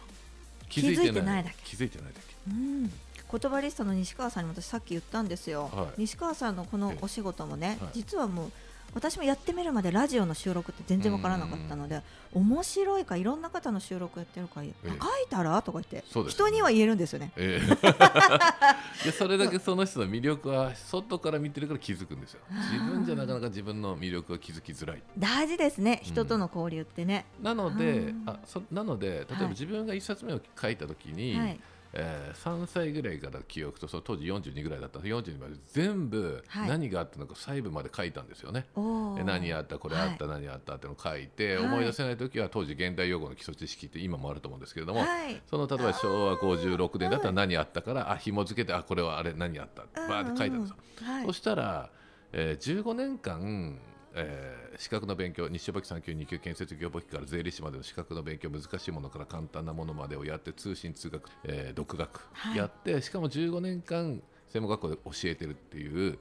[0.68, 1.56] 気づいてないだけ。
[1.64, 2.50] 気づいてないだけ。
[2.50, 6.02] うん、言葉リストの西川さんにも私さっき言ったんですよ、はい。
[6.02, 7.90] 西川さんのこのお仕事もね、はい。
[7.94, 8.52] 実はもう
[8.94, 14.98] 私もやってみるまでラジオの収録って全然わからなかったので面白いかいろんな方の収録やってるか、え書い
[15.30, 17.32] たらとか言って、人には言えるんですよね。
[17.36, 19.04] ええ。
[19.04, 22.40] でそれだけその人の魅力は外から見てるから気づくんですよ。
[22.72, 25.02] 自分じゃなかなか自分の魅力は気づきづらい。
[25.16, 26.00] 大事ですね。
[26.02, 29.48] 人との交流ってね、なのでうんあそなので例えばはい。
[29.50, 31.60] 自分が1冊目を書いた時に、はい
[31.94, 34.98] えー3歳ぐらいから記憶とその当時42ぐらいだった。
[35.00, 36.68] 42まで全部はい。
[36.68, 38.66] 何があったのか細部まで書いたんですよね。
[38.76, 39.20] おー。
[39.20, 41.64] え何あったこれあった、何あったってのを書いて、はい。
[41.64, 45.40] 思い出せない時は当時現代用語の基礎知識って今もあると思うんですけれども、はい。
[45.48, 50.76] その例えば昭和56年だったら何あったから、あ紐付けてあこれはあれ何あったうんバーって書いたんですよ。
[51.02, 51.26] はい。
[51.26, 51.90] そしたら、
[52.32, 53.78] えー15年間、
[54.18, 66.18] えー資格の勉強日照簿記3級2級建設業簿記から税理士までの資格の勉強難しいものから簡単なものまでをやって通信通学、えー独学はいやって、しかも15年間専門学校で教えてるっていう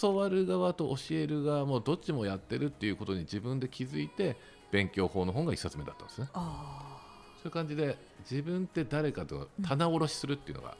[0.00, 4.36] 教わる側と教える側もどっちもやってるっていうことに自分で気づいて
[4.70, 6.28] 勉強法の本が1冊目だったんですね。
[6.34, 7.00] あ
[7.36, 7.98] そういう感じで
[8.30, 10.76] 自分って誰かと棚卸しするっていうのが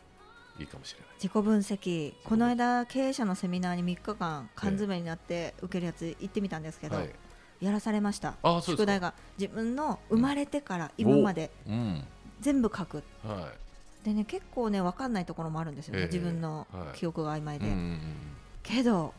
[0.59, 1.09] いいかもしれない。
[1.09, 2.14] ー自己分析。
[2.25, 7.11] この間経営者のセミナーに3日間缶詰になって受けるやつ行ってみたんですけど、はい。
[7.61, 8.35] やらされました。
[8.62, 9.14] 宿題が。
[9.38, 12.05] 自分の生まれてから今までうん。
[12.40, 13.03] 全部書く。
[13.25, 13.53] は
[14.03, 14.05] い。
[14.05, 16.99] でね結構ね分かんないところもあるんですよね、ええ自分のはい。
[16.99, 18.01] 記憶が曖昧で、うんうんうん
[18.62, 19.12] けど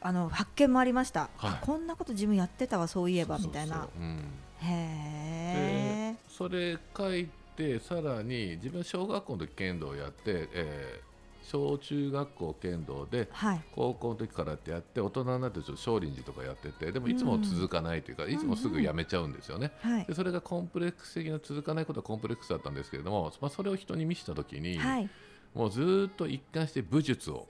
[0.00, 1.50] あの発見もありました、はい。
[1.50, 3.82] あこんなこと自分やってたわそういえばみたいな。
[3.82, 4.18] そうん。
[4.60, 11.12] へえでそれ書いてさらに自分小学校の時剣道をやって、えー
[11.42, 13.60] 小中学校剣道ではい。
[13.74, 19.72] 高校の時からってやって大人になってちょっと少林寺とかやっててでもいつも続かないというか、いつもすぐやめちゃうんですよね。
[19.80, 20.04] はい。
[20.06, 25.10] でそれがコンプレックス的な続かないことはコンプレックスだったんですけれども、まあ、それを人に見せた時に、はい。
[25.54, 27.46] もうずーっと一貫して武術を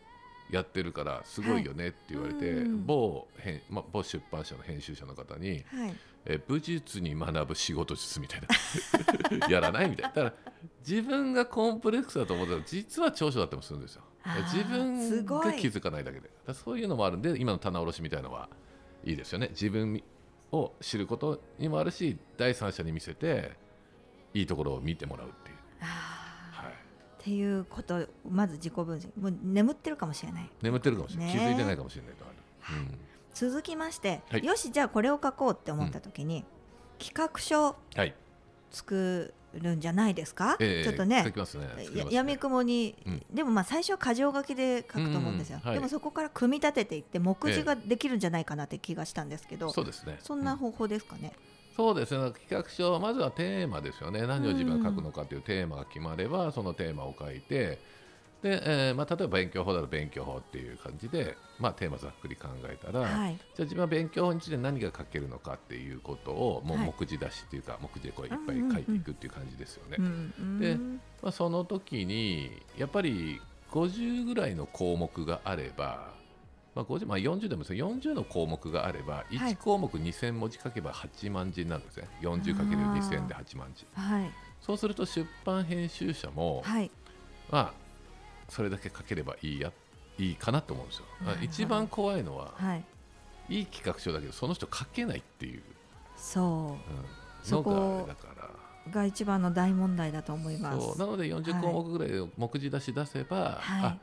[0.50, 2.54] やってるからすごいよねって言われて、はい。
[2.62, 2.86] うん。
[2.86, 9.48] 某編まあ、某出版社の編集者の方にはいえ武術に学ぶ仕事術みたいな。
[9.48, 10.14] やらないみたいな。
[10.14, 10.52] だから
[10.86, 14.02] 自分がコンプレックスだと思ったら実は長所だったりもするんですよ。
[14.52, 16.30] 自分すごいが気づかないだけで。
[16.46, 18.48] だそういうのもあるんで今の棚卸しみたいのは
[19.04, 19.48] いいですよね。
[19.50, 20.00] 自分
[20.52, 23.56] を知ることにもあるし第三者に見せて
[24.34, 26.74] いいところを見てもらうっていう、はい、っ
[27.18, 29.08] ていうことまず自己分析。
[29.18, 30.50] もう眠ってるかもしれない。
[30.62, 31.40] 眠ってるかもしれない、ね。
[31.40, 32.98] 気づいてないかもしれないとある、うん
[33.34, 34.44] 続きまして、はい。
[34.44, 36.44] よしじゃあこれを書こうって思った時に、
[36.98, 38.14] 企画書はい、
[38.70, 41.66] 作るんじゃないですか、ええちょっとね書きますね。
[41.76, 41.86] ね。
[41.94, 43.22] ややみくもに、うん。
[43.30, 45.74] でもまあ最初は箇条書きで書くと思うんですよ、うんはい。
[45.74, 50.18] でもそこから組み立てていって目次ができるんじゃないかなって気がしたんですけど、そうですね。
[50.20, 51.32] そんな方法ですかね、
[51.76, 52.32] そうですね。
[52.32, 54.26] 企画書まずはテーマですよね。
[54.26, 57.78] 何を自分が書くのかというテーマが決まれば、そのテーマを書いて
[58.42, 63.36] で、えーまあ、例えば勉強法だと勉強法っていう感じで、まあ、テーマざっくり考えたら、はい。
[63.36, 66.94] じゃあ自分は勉強法について何が書けるのかっていうことをもうはい。
[66.98, 69.96] 目次出しっていうか、目次でこういっぱい書いていくっていう感じですよね。
[70.00, 70.76] うんうんで
[71.22, 76.12] まあ、その時にやっぱり50ぐらいの項目があれば、
[76.74, 79.36] まあ、50まあ、40でもいいですよ40の項目があればはい。
[79.36, 82.08] 1項目2000文字書けば8万字になるんですね。
[82.22, 83.86] 40×2000 で8万字。
[83.94, 84.30] はい。
[84.60, 86.90] そうすると出版編集者も、はい。
[87.50, 87.81] まあ、
[88.52, 89.72] それだけ書ければいいや
[90.18, 91.04] いいかなと思うんですよ。
[91.40, 92.84] 一番怖いのははい。
[93.48, 95.62] いい企画書だけどその人書けないっていう、
[96.16, 96.44] そう。
[96.44, 96.48] ん。
[96.48, 96.78] の
[97.42, 98.50] そこだから。
[98.86, 100.98] うが一番の大問題だと思います。
[100.98, 103.84] なので40項目ぐらいを目次出し出せば、はい。
[103.84, 103.98] あ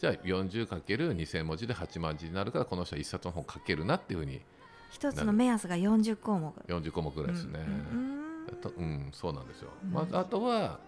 [0.00, 4.40] じゃあ 40×2000 文字で8万字になるからこの人は1冊の本書けるなっていうふうに。
[4.90, 6.52] 一つの目安が40項目。
[6.66, 7.60] 40項目ぐらいですね。
[7.60, 8.22] うん
[8.60, 9.70] とうん、そうなんですよ。
[9.84, 9.92] うん。
[9.92, 10.80] まずあとは、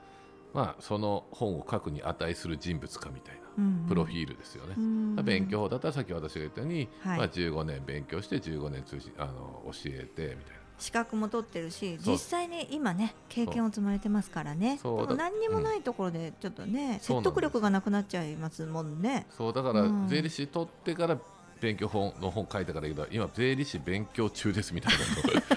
[0.55, 4.75] まあ、その本を書くに値する人物かみたいなうんプロフィールですよね。
[4.77, 7.19] うん勉強法だったらさっき私が言ったように、はい。
[7.19, 10.64] まあ、15年勉強して15年通じあの教えてみたいな。
[10.77, 14.81] 資格も取ってるし実際に今ね経験を積まれてますからね。
[15.17, 19.27] 何にもないところでちょっとね、そうなん説得力がなくなっちゃいますもんね。
[19.31, 20.09] そうだからうん。
[20.09, 21.19] 税理士取ってから
[21.61, 24.93] 勉強本の本書いたからいいけど今税理士勉強中ですみたい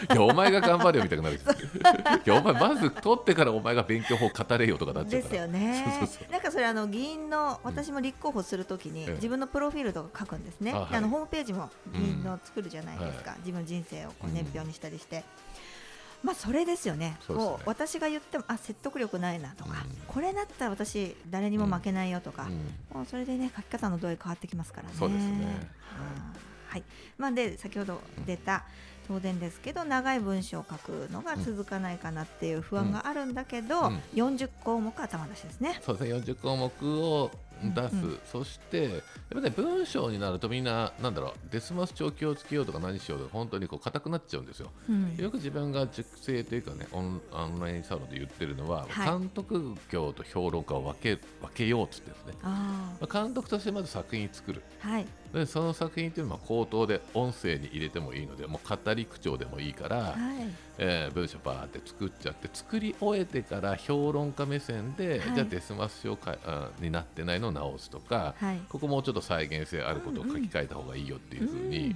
[0.07, 1.37] な いやお前が頑張れよみたいになる
[2.25, 5.31] いやお前まず取ってからお前が勉強法語れよとかなっちゃうから。
[5.31, 6.09] ですよね。
[6.31, 9.11] なんかそれあの議員の私も立候補するときにええ。
[9.13, 10.89] 自分のプロフィールとか書くんですね、あはい。
[10.91, 13.37] であのホームページも議員の作るじゃないですか、うん。
[13.39, 14.33] 自分の人生をこううん。
[14.33, 15.23] 年表にしたりして、
[16.23, 16.97] まあそれですよね。
[16.97, 17.17] ね。
[17.27, 19.97] こう私が言ってもあ説得力ないなとか、うん。
[20.07, 22.97] これだったら私誰にも負けないよとか、うん。
[22.97, 24.95] もうそれでね書き方の度合い変わってきますからね。
[24.97, 25.31] そうですね。
[25.31, 25.37] うん
[26.69, 26.83] はい。
[27.17, 28.65] まあで先ほど出た
[29.07, 34.01] 当然ですけど長い文章を書くのが続かないかなっていう不安があるんだけど、うん。
[34.13, 35.79] 40項目頭出しですね。
[35.81, 36.15] そうですね。
[36.17, 37.31] 40項目を
[37.63, 38.19] 出す、うんうん。
[38.25, 38.91] そしてやっ
[39.33, 44.71] ぱね文章になるとみんななんだろうデスマス帳気をつけようとか何しようとか本当にこう硬くなっちゃうんですよ。
[44.89, 45.15] うん。
[45.15, 49.19] よく自分が熟成というかねオンオンラインサロンで言ってるのは、はい。
[49.19, 51.21] 監督業と評論家を分け分
[51.53, 52.33] けようっつってですね。
[52.43, 54.63] あまあ監督としてまず作品作る。
[54.83, 55.05] あはい。
[55.33, 60.15] でその作品っていうのは口頭で音声に入れてもいいのでもう語り口調でもいいから、はい
[60.77, 65.19] えー文章バーって作っちゃって作り終えてから評論家目線で、はい。
[65.33, 68.61] じゃあデスマス書かあになってないのを直すとか、はい。
[68.69, 71.95] ここもうちょっと再現性あることを書き換えた方がいいよっていうふうに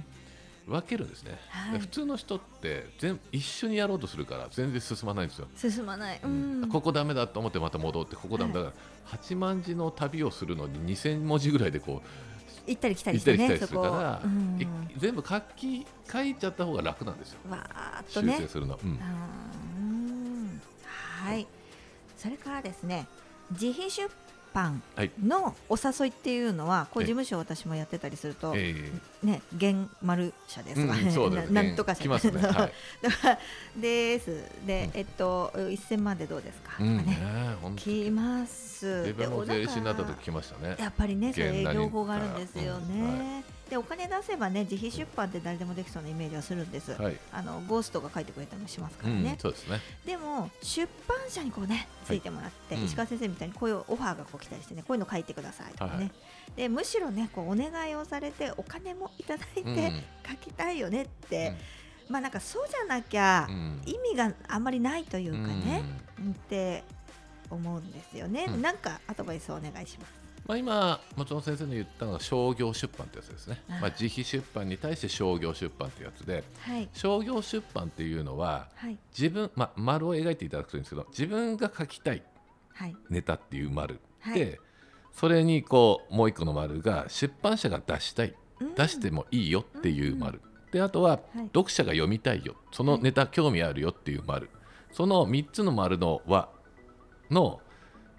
[0.66, 1.72] 分けるんですね、はい。
[1.72, 6.20] で普通の人って全一緒にやろうとするから全然進まないんですよ、進まない。
[6.22, 6.68] うん。
[6.70, 12.08] ここダメだと思ってまた戻ってここダメだから、8万字の旅をするのに2000文字ぐらいでこう
[12.66, 14.60] 行ったり来たり行っしたてねり来たりするから、うん。
[14.60, 14.66] い
[14.98, 17.38] 全部書き書いちゃった方が楽なんですよ。
[17.50, 18.38] わーっと修ね。
[18.38, 18.90] 正するの、うん。
[18.90, 20.62] うん。
[20.84, 21.46] はい。
[22.16, 23.06] それからですね
[23.50, 24.08] 自費出
[24.54, 25.10] 版はい。
[25.24, 27.06] のお誘いっていうのはこうええ。
[27.06, 28.74] 事務所私もやってたりすると、え
[29.22, 32.02] ね現丸社ですかね、うんそうですな なんとか社。
[32.02, 32.40] 来ますね。
[32.42, 32.52] はい。
[33.02, 33.38] だから
[33.76, 34.26] です
[34.66, 37.18] で、うんえっと1000万でどうですか、ーうんね。
[37.76, 38.86] 来ます。
[39.02, 40.76] 自分もで税理士になった時来ましたね。
[40.78, 43.00] やっぱりね、そういう営業法があるんですよね。
[43.00, 46.92] うんはで、お金出せばね、自費出版って誰でもできそうなイメージはするんです。
[46.92, 49.38] はい、あのゴーストが書いてくれたりもしますかうんらね。
[49.40, 49.80] そうですね。
[50.04, 52.84] でも出版社にこうねついてもらって、うん。
[52.84, 55.96] 石川先生みたいにこういうオファーがこう来たりしてね、こういうの書いてくださいとかね。
[55.96, 56.10] はい
[56.56, 60.02] でむしろね、こうお願いをされてお金もいただいて、うん。
[60.28, 61.54] 書きたいよねって、
[62.08, 63.82] まあなんかそうじゃなきゃうん。
[63.86, 65.82] 意味があんまりないというかね、
[66.18, 66.30] うん。
[66.32, 66.84] って
[67.50, 68.46] 思うんですよね。
[68.48, 68.62] うん。
[68.62, 70.22] なんかアドバイスをお願いします。
[70.46, 73.62] まあ、今松本先生の言ったのが商業出版ってやつですね。
[73.68, 76.88] まあ、自費出版に対して商業出版ってやつではい。
[76.92, 78.98] 商業出版っていうのははい。
[79.16, 82.22] 自分、まあ、丸を描いていただくといいんですけど自分が書きたい
[82.74, 82.96] はい。
[83.08, 84.38] ネタっていう丸はい。
[84.38, 84.58] で、
[85.12, 88.34] それにこうもう一個の丸が出版社が出したい。
[88.60, 88.74] うん。
[88.74, 91.20] 出してもいいよっていう丸、であとははい。
[91.54, 92.56] 読者が読みたいよ。
[92.72, 94.50] そのネタ興味あるよっていう丸。
[94.92, 96.48] その3つの丸の輪
[97.30, 97.60] の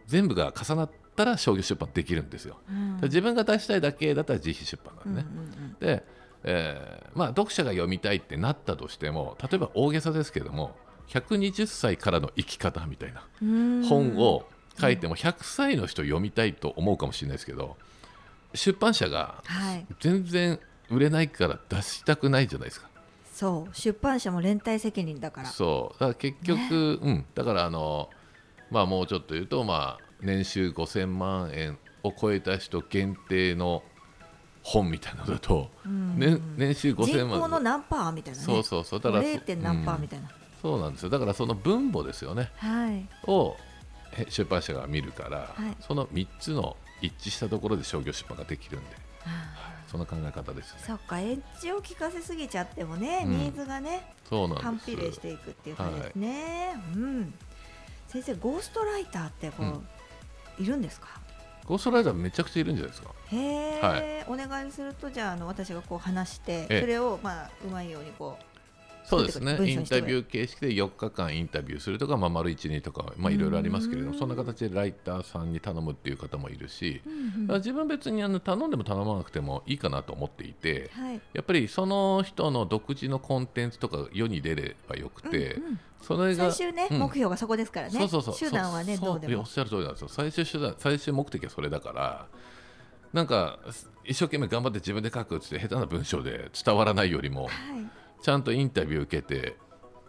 [0.07, 2.99] 全部が重なったら商業出版できるんですよ、うん。
[3.03, 6.03] 自分が出したいだけだったら自費出版なんでね、うんうんで、
[6.43, 10.75] えーまあ、読者が読みたいってなったとしても例えば大げさですけども
[11.07, 13.85] 120歳からの生き方みたいなうん。
[13.85, 14.45] 本を
[14.79, 17.77] 書いても100歳の人読みたいと思うかもしれないですけど
[18.53, 19.85] 出版社がはい。
[19.99, 20.59] 全然
[20.89, 22.87] 売れないから出したくないじゃないですか。
[23.33, 23.75] そう。
[23.75, 25.49] 出版社も連帯責任だから。
[25.49, 25.99] そう。
[25.99, 28.09] だから結局、うん、だからあの、
[28.69, 33.83] まあ、もうちょっと言うと、まあ、年収5000万円を超えた人限定の
[34.61, 36.19] 本みたいなのだと、うん。
[36.19, 38.45] ね、年収5000人万口の何パーみたいなね。
[38.45, 38.99] そうそうそう。
[38.99, 39.41] だから 0.
[39.41, 40.31] 点何パーみいたいな、な、
[40.61, 41.09] そうなんですよ。
[41.09, 42.51] だからその分母ですよね。
[42.57, 43.07] はい。
[43.25, 43.72] をへ
[44.29, 45.75] 出版社が見るから、はい。
[45.79, 48.95] その3つの一致したところで商業出版ができるんで
[49.25, 50.81] あその考え方ですよね。
[50.83, 53.31] ーそっかエッジを聞かせすぎちゃってもね、うん。
[53.31, 57.33] ニーズがねそうなん反比例していくっていう感じですね、うん。
[58.07, 59.63] 先生ゴーストライターってこ
[60.59, 61.07] う、いるんですか？
[61.65, 63.09] ゴーストライターめちゃくちゃいるんじゃないですか。
[63.27, 64.25] へえ、はい。
[64.27, 66.81] お願いするとじゃああの私がこう話してええ。
[66.81, 68.43] それをまあうまいようにこう
[69.03, 69.55] そうですね。
[69.55, 81.21] 文インタビュー形式で4日間インタビューするとか、まあ、丸1、2とか、まあ、いろいろありますけれどうんもそんな形でライターさんに頼むっていう方もいるし、うんだから自分別にあの頼んでも頼まなくてもいいかなと思っていてはい。
[81.33, 85.79] やっぱりその人の独自のコンテンツとか世に出ればよくて、うんうん。
[86.01, 86.99] それが最終ね、うん。
[86.99, 87.93] 目標がそこですからね。
[87.93, 88.35] そうそうそう。
[88.37, 89.41] 手段はねどうでも。
[89.41, 90.07] おっしゃる通りなんですよ。
[90.09, 92.27] 最終手段最終目的はそれだから
[93.11, 93.59] なんか
[94.03, 97.49] 一生懸命頑張って自分で書くって下手な文章で伝わらないよりもはい
[98.23, 99.57] ちゃんとインタビュー受けて、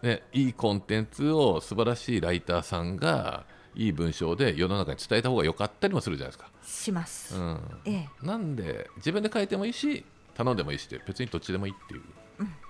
[0.00, 6.48] ね、いいコンテンツを素晴らしいライターさんがいい文章で世の中に伝えた方が良かったりもするじゃないですか。
[6.62, 8.09] します、うん、ええ。
[8.24, 10.05] なんで自分で書いてもいいし
[10.37, 12.03] 頼んでもいいし別にどっちでもいいっていう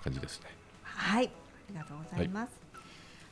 [0.03, 0.47] 感じですね。
[0.83, 1.27] はい。
[1.27, 1.31] あ
[1.73, 2.53] りがとうございます、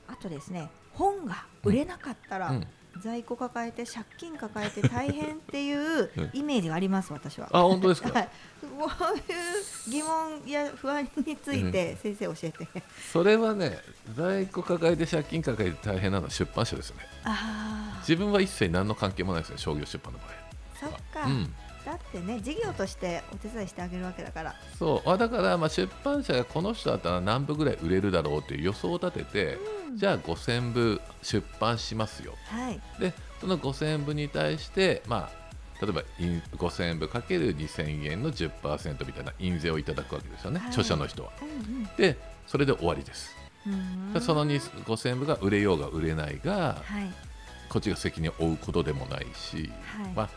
[0.07, 2.67] あとですね本が売れなかったら、うん
[3.03, 7.49] 在庫抱えて借金抱えて大変っていううんイメージがあります私は。
[7.53, 8.11] あ本当ですか？
[8.13, 8.29] はい、
[8.63, 12.69] こういう疑問や不安について先生教えて。
[13.13, 13.79] それはね
[14.17, 16.97] 在庫抱えて借金抱えて大変なのは出版社ですね。
[17.25, 20.25] ああ、自分は一切何の関係もないですね商業出版の場
[20.81, 21.27] そっか、合。
[21.27, 24.55] うんだってね事業としてお手伝いしてあげるわけだから。
[24.79, 32.81] そうあだからまあ出版社がこの人だったら何部ぐらい売れるだろうという予想を立てて、うんじゃあ5000部出版しますよはい。
[32.99, 41.33] でその5000部に対して、まあ、例えば印5000部かける2000円の10%みたいな印税をいただくわけですよね、はい著者の人は。
[41.43, 42.17] うんで
[42.47, 43.37] それで終わりです。
[44.21, 47.13] その2 5000部が売れようが売れないがはい
[47.69, 50.13] こっちが責任を負うことでもないし、はい。
[50.15, 50.29] まあ、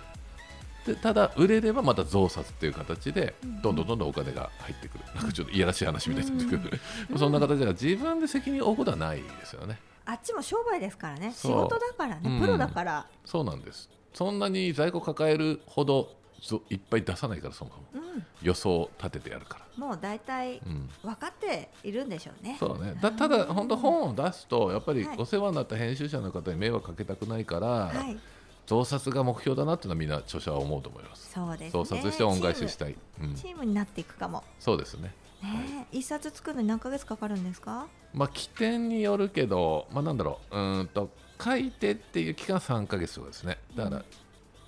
[0.85, 3.61] でただ売れればまた増刷っていう形でうん。
[3.61, 6.79] どんどんどんどんお金が入ってくる、なんかちょっといやらしい話みたいになってくる、
[7.11, 7.17] うん。
[7.19, 9.79] そんな形では自分で責任を負うことはないですよね。
[10.05, 11.33] あっちも商売ですからね。
[11.33, 12.39] 仕事だからね、うん。
[12.39, 13.07] プロだから。
[13.25, 13.89] そうなんです。
[14.13, 18.05] そんなに在庫抱えるほどぞいっぱい出さないからそもそも。
[18.05, 18.25] うん。
[18.41, 22.57] 予想を立ててやるから、もう大体うん、分かっているんでしょうね。
[22.59, 22.95] そうね。
[23.01, 25.17] だただ本当本を出すとやっぱりはい。
[25.17, 28.17] お世話になった編集者の方に迷惑かけたくないから、はい。
[28.65, 31.69] 増刷が目標だなっていうのはみんな著者は思うと思いますそうですね。
[31.71, 34.43] 増刷して恩返ししたい、うん、チームになっていくかも。
[34.59, 37.87] そうですねね、一冊作るのに何ヶ月かかるんですか？
[38.13, 44.05] まあ起点によるけどまあなんだろううんと書いてっていう期間3ヶ月とかですねだから、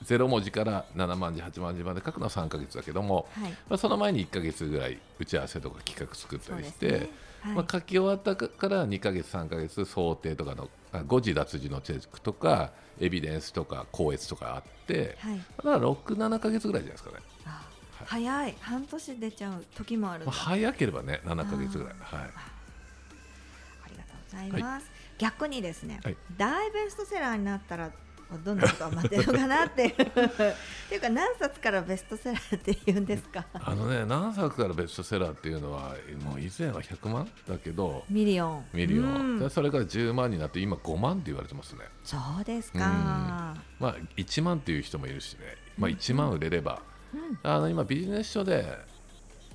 [0.03, 3.51] 0文字から7万字8万字まで書くのは3ヶ月だけども、はい。
[3.51, 7.09] まあ、その前に1ヶ月ぐらい打ち合わせとか企画作ったりして、ね
[7.41, 15.37] はいまあ、書き終わったから2ヶ月3ヶ月想定とかのあ誤字脱字のチェックとかエビデンスとか校閲とかあってはい。
[15.57, 17.67] だから67ヶ月ぐらいじゃないですかね、あ
[18.05, 18.55] 早い。
[18.59, 20.41] 半年出ちゃう時もあるんまあ、だ。
[20.41, 22.51] 早ければね7ヶ月ぐらいはいあ
[23.85, 24.91] ありがとうございます。
[25.17, 27.91] 逆にですね、はい大ベストセラーになったら
[28.43, 29.85] どんなことが待ってるのかなって。
[29.87, 29.95] い うっ
[30.89, 33.45] ていうか何冊からベストセラーって言うんですか？
[33.53, 38.03] あのね何作からベストセラーっていうのはもう以前は100万だけど。
[38.09, 38.65] ミリオン。
[38.73, 39.39] ミリオン、うん。
[39.39, 41.81] でそれから10万になって今5万って言われてますね。
[42.03, 45.39] そうですか、まあ1万っていう人もいるしね、
[45.77, 46.81] まあ、1万売れれば、
[47.13, 47.39] うん。
[47.43, 48.77] あの今ビジネス書で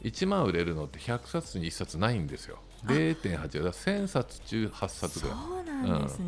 [0.03, 2.59] 1万売れるのって100冊に1冊ないんですよ。
[2.85, 5.37] 0.8だから1000冊中8冊ぐらい。
[5.39, 6.27] そうなんですね、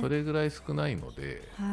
[0.00, 1.64] それぐらい少ないのでは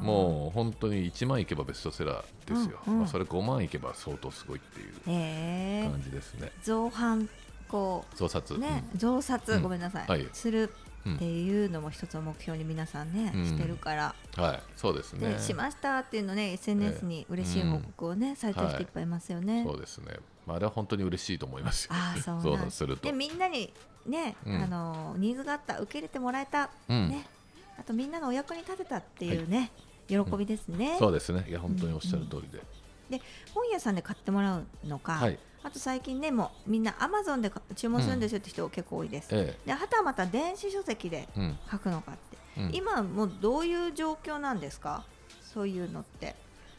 [0.00, 0.02] あ。
[0.02, 2.98] もう本当に1万いけばベストセラーですよ、うんうん。
[3.00, 5.90] まあ、それ5万いけば相当すごいっていうええ。
[5.90, 6.52] 感じですね。
[6.62, 7.28] 造反
[7.68, 9.62] こ増刷、うね、増刷、うん。
[9.62, 10.28] ごめんなさい、はい。
[10.32, 10.70] する
[11.06, 13.44] うんっていうのも一つの目標に皆さんね、うん。
[13.44, 14.62] してるから、はい。
[14.74, 15.34] そうですね。
[15.34, 19.64] でしましたっていうのね SNS に嬉しい報告をね、されてる人いっぱいいますよね。
[19.66, 20.16] そうですね、
[20.46, 21.90] まあ、あれは本当に嬉しいと思いますよ。
[21.94, 22.84] ああそうなんす。
[22.86, 23.02] ると。
[23.06, 23.72] でみんなに
[24.06, 24.62] ね、うん。
[24.62, 27.08] あのニーズがあった受け入れてもらえた、うん。
[27.08, 27.26] ね
[27.78, 29.70] あとみんなのお役に立てたっていうね、
[30.08, 31.44] 喜びですね、そうですね。
[31.48, 32.60] いや本当におっしゃる通りで、
[33.18, 33.22] で
[33.54, 35.38] 本屋さんで買ってもらうのか、はい。
[35.62, 41.26] あと最近ねもうみんなアマゾンでか注文するんですよって人結構多いです、えではまた電子書籍で
[41.70, 42.70] 書くのかって、うん。
[42.74, 45.04] 今もうどういう状況なんですか？
[45.42, 46.34] そういうのって。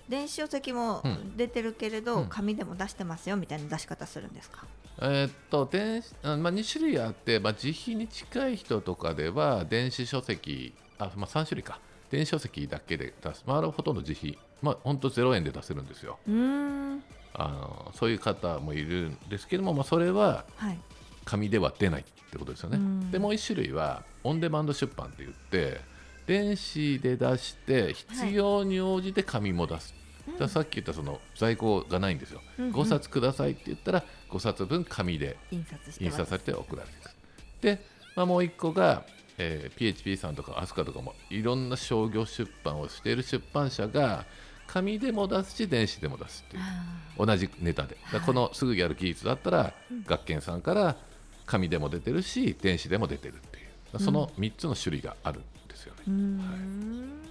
[0.08, 1.36] 電子書籍もうん。
[1.36, 2.28] 出てるけれど、うん。
[2.28, 4.66] 紙でも出してますよみたいな出し方するんですか？
[5.02, 11.80] えーっと電子あまあ、2種類あって、まあ、自費に近い人とかでは電子書籍あ、まあ、3種類か。
[12.12, 16.20] 電子書籍だけで出す、まあ、あれはほとんど自費、まあ、本当0円で出せるんですよ。
[16.28, 17.04] うーん。
[17.34, 20.80] あのそういう方もいるんですけども、まあ、それははい。
[21.26, 22.78] 紙では出ないってことですよね。
[22.78, 23.12] うん。
[23.12, 25.82] でもう1種類はオンデマンド出版って言って
[26.28, 29.94] 電子で出して必要に応じて紙も出す、
[30.28, 32.72] だからさっき言ったその在庫がないんですよ、うんうん。
[32.74, 35.66] 5冊くださいって言ったら5冊分紙で印
[36.12, 37.16] 刷されて送られてくる。
[37.62, 37.86] で、
[38.16, 39.04] まあ、もう1個が、
[39.38, 44.26] えー PHP さんとかアスカとかもいろんな商業出版をしている出版社が
[44.68, 47.98] 紙でも出すし電子でも出すっていうあ同じネタで。
[48.26, 49.74] このすぐやる技術だったら、
[50.06, 50.98] 学研さんから
[51.46, 54.00] 紙でも出てるし電子でも出てるっていう。
[54.00, 57.22] その3つの種類があるんですよね、ーうーん。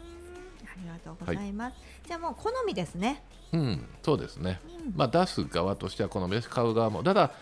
[0.65, 1.77] ありがとうございます、
[2.07, 3.23] じゃあもう好みですね。
[3.53, 3.87] うん。
[4.03, 4.93] そうですね、うん。
[4.97, 7.03] まあ出す側としてはこの飯買う側も。
[7.03, 7.33] ただ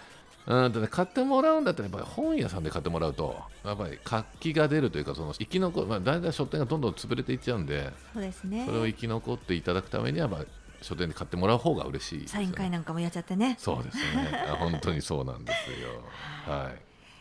[0.47, 8.65] うんとね、買ってもらうんだったらやっぱり本屋さんで買ってもらうとやっぱり活気が出るというかその生き残る、まあ、だんだん書店がどんどん潰れていっちゃうんでそうですね。
[8.67, 10.45] それを生き残っていただくためには、まあ、
[10.81, 13.55] 書店で買ってもらう方が嬉しいですサイン会なんかもやっちゃってね。
[13.59, 14.45] そうですね。
[14.51, 16.03] あ 本当にそうなんですよ。
[16.53, 16.71] は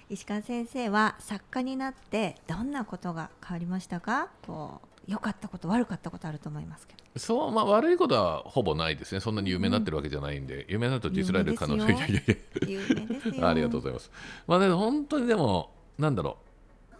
[0.09, 0.13] い。
[0.13, 4.29] 石川先生は作家になってどんなことが変わりましたか？
[4.45, 7.19] こう良かったこと悪かったことあると思いますけど。
[7.19, 11.93] そう、まあ、悪いことはほぼないですね、そんなに有名になってるわけじゃないんで、有名になるとディスられる可能性
[13.43, 14.09] ありがとうございます。
[14.47, 16.51] まあね、本当にでも、なんだろう、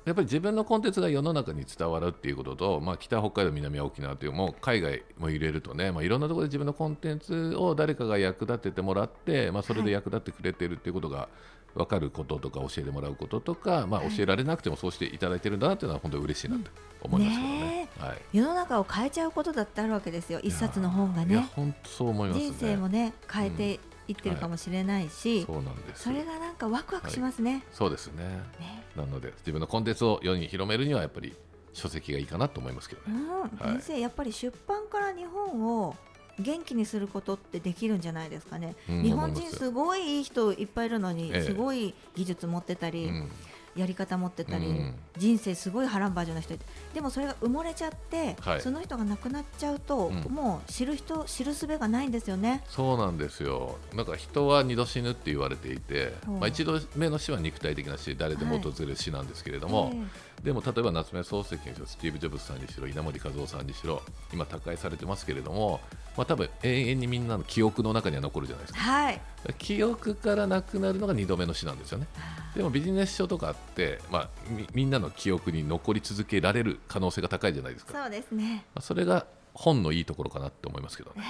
[0.04, 11.30] やっぱり自分のコンテンツが世の中に伝わるっていうことと、まあ、北北海道、南沖縄という、もう海外も入れるとね、まあ、いろんなところで自分のコンテンツを誰かが役立ててもらって、まあ、それで役立ってくれてるっていうことが
[11.76, 17.60] 分かることとか、教えてもらうこととか、まあ、教えられなくてもそうしていただいてるんだなっていうのは、本当に嬉しいなと思いますけどね。
[17.60, 18.22] ねはい。
[18.34, 20.40] 世の中を変えちゃうことだってあるわけですよ。
[20.42, 21.50] 一冊の本がね。
[21.56, 22.46] 本当そう思いますね。
[22.46, 26.04] 人生もね変えていってるかもしれないし、そうなんです。
[26.04, 28.24] それがなんかワクワクしますね,、そうですね。
[28.60, 28.84] ね。
[28.96, 31.36] なので自分のコンテンツを世に広めるにはやっぱり
[31.74, 33.18] 書籍がいいかなと思いますけどね。
[33.18, 33.70] うん。
[33.70, 33.82] はい。
[33.82, 35.96] 先生やっぱり出版から日本を
[36.40, 39.70] 元気にすることってできるんじゃないですかね、うん日本人す。
[39.70, 41.42] ごいいい人いっぱいいるのに、ええ。
[41.44, 43.32] すごい技術持ってたり、うん。
[43.74, 44.96] やり方持ってたり、うん。
[45.18, 46.56] 人生すごい波乱万丈な人
[46.94, 48.62] でもそれが埋もれちゃって、はい。
[48.62, 50.34] その人が亡くなっちゃうと、うん。
[50.34, 52.64] もう知る人知るすべがないんですよね。
[52.68, 53.78] そうなんですよ。
[53.94, 59.98] なんか人は二度死ぬって言われていて、まあ一度目の死は肉体的な死、誰でも訪れる死なんですけれども、え
[60.44, 64.02] でも例えば夏目漱石にしろ、スティーブ・ジョブズさんにしろ、稲森和夫さんにしろ、
[64.34, 65.80] 今他界されてますけれども、
[66.18, 68.80] まあ多分永遠にみんなの記憶の中には残るじゃないですか。
[68.80, 69.22] えはい。
[69.58, 72.08] 記憶からなくなるのが二度目の死なんですよね。
[72.56, 78.66] でもビジネス書とかって、まあ、みみんなの記憶に残り続けられる可能性が高いじゃないですか、まそうですね。
[78.76, 81.24] あ、それが本のいいところかなって思いますけどね、うん、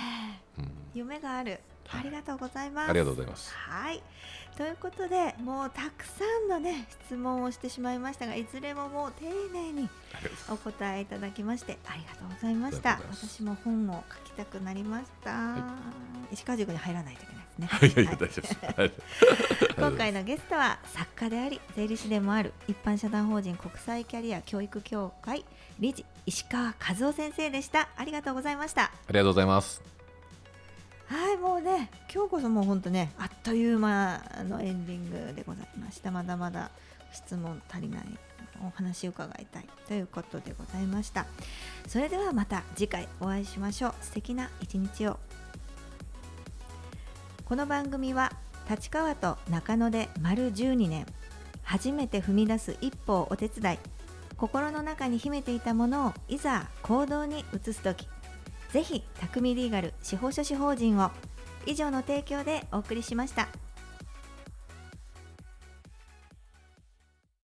[0.94, 1.60] 夢がある。
[1.94, 2.90] ありがとうございます。
[2.90, 3.54] ありがとうございます。
[3.54, 4.02] はい。
[4.58, 9.90] ということで、もうたくさんのね質問をしてしまいましたが、いずれももう丁寧に
[10.50, 13.00] お答えいただきましてありがとうございました。
[13.12, 15.56] 私も本を書きたくなりました、
[16.32, 18.04] 石川塾に入らないといけないですね。
[18.04, 18.20] いやいやはい。
[18.20, 18.42] 大丈
[19.78, 25.44] 夫 今回のゲストは作家であり税理士でもある一般社団法人国際キャリア教育協会
[25.80, 27.90] 理事石川和夫先生でした。
[27.98, 28.84] ありがとうございました。
[28.84, 29.82] ありがとうございます
[31.12, 36.10] はいもうね今日こそもう本当ねあっという間のエンディングでございました。
[36.10, 36.72] まだまだ
[37.12, 38.06] 質問足りない
[38.66, 41.26] お話を伺いたいということでございました。
[41.86, 43.94] それではまた次回お会いしましょう。
[44.00, 45.20] 素敵な一日を。
[47.44, 48.32] この番組は
[48.70, 51.06] 立川と中野で丸12年
[51.64, 53.80] 初めて踏み出す一歩をお手伝い。
[54.38, 58.08] 心の中に秘めていたものをいざ行動に移す時。
[58.72, 61.12] ぜひ匠リーガル司法書士法人を
[61.66, 63.48] 以上の提供でお送りしました。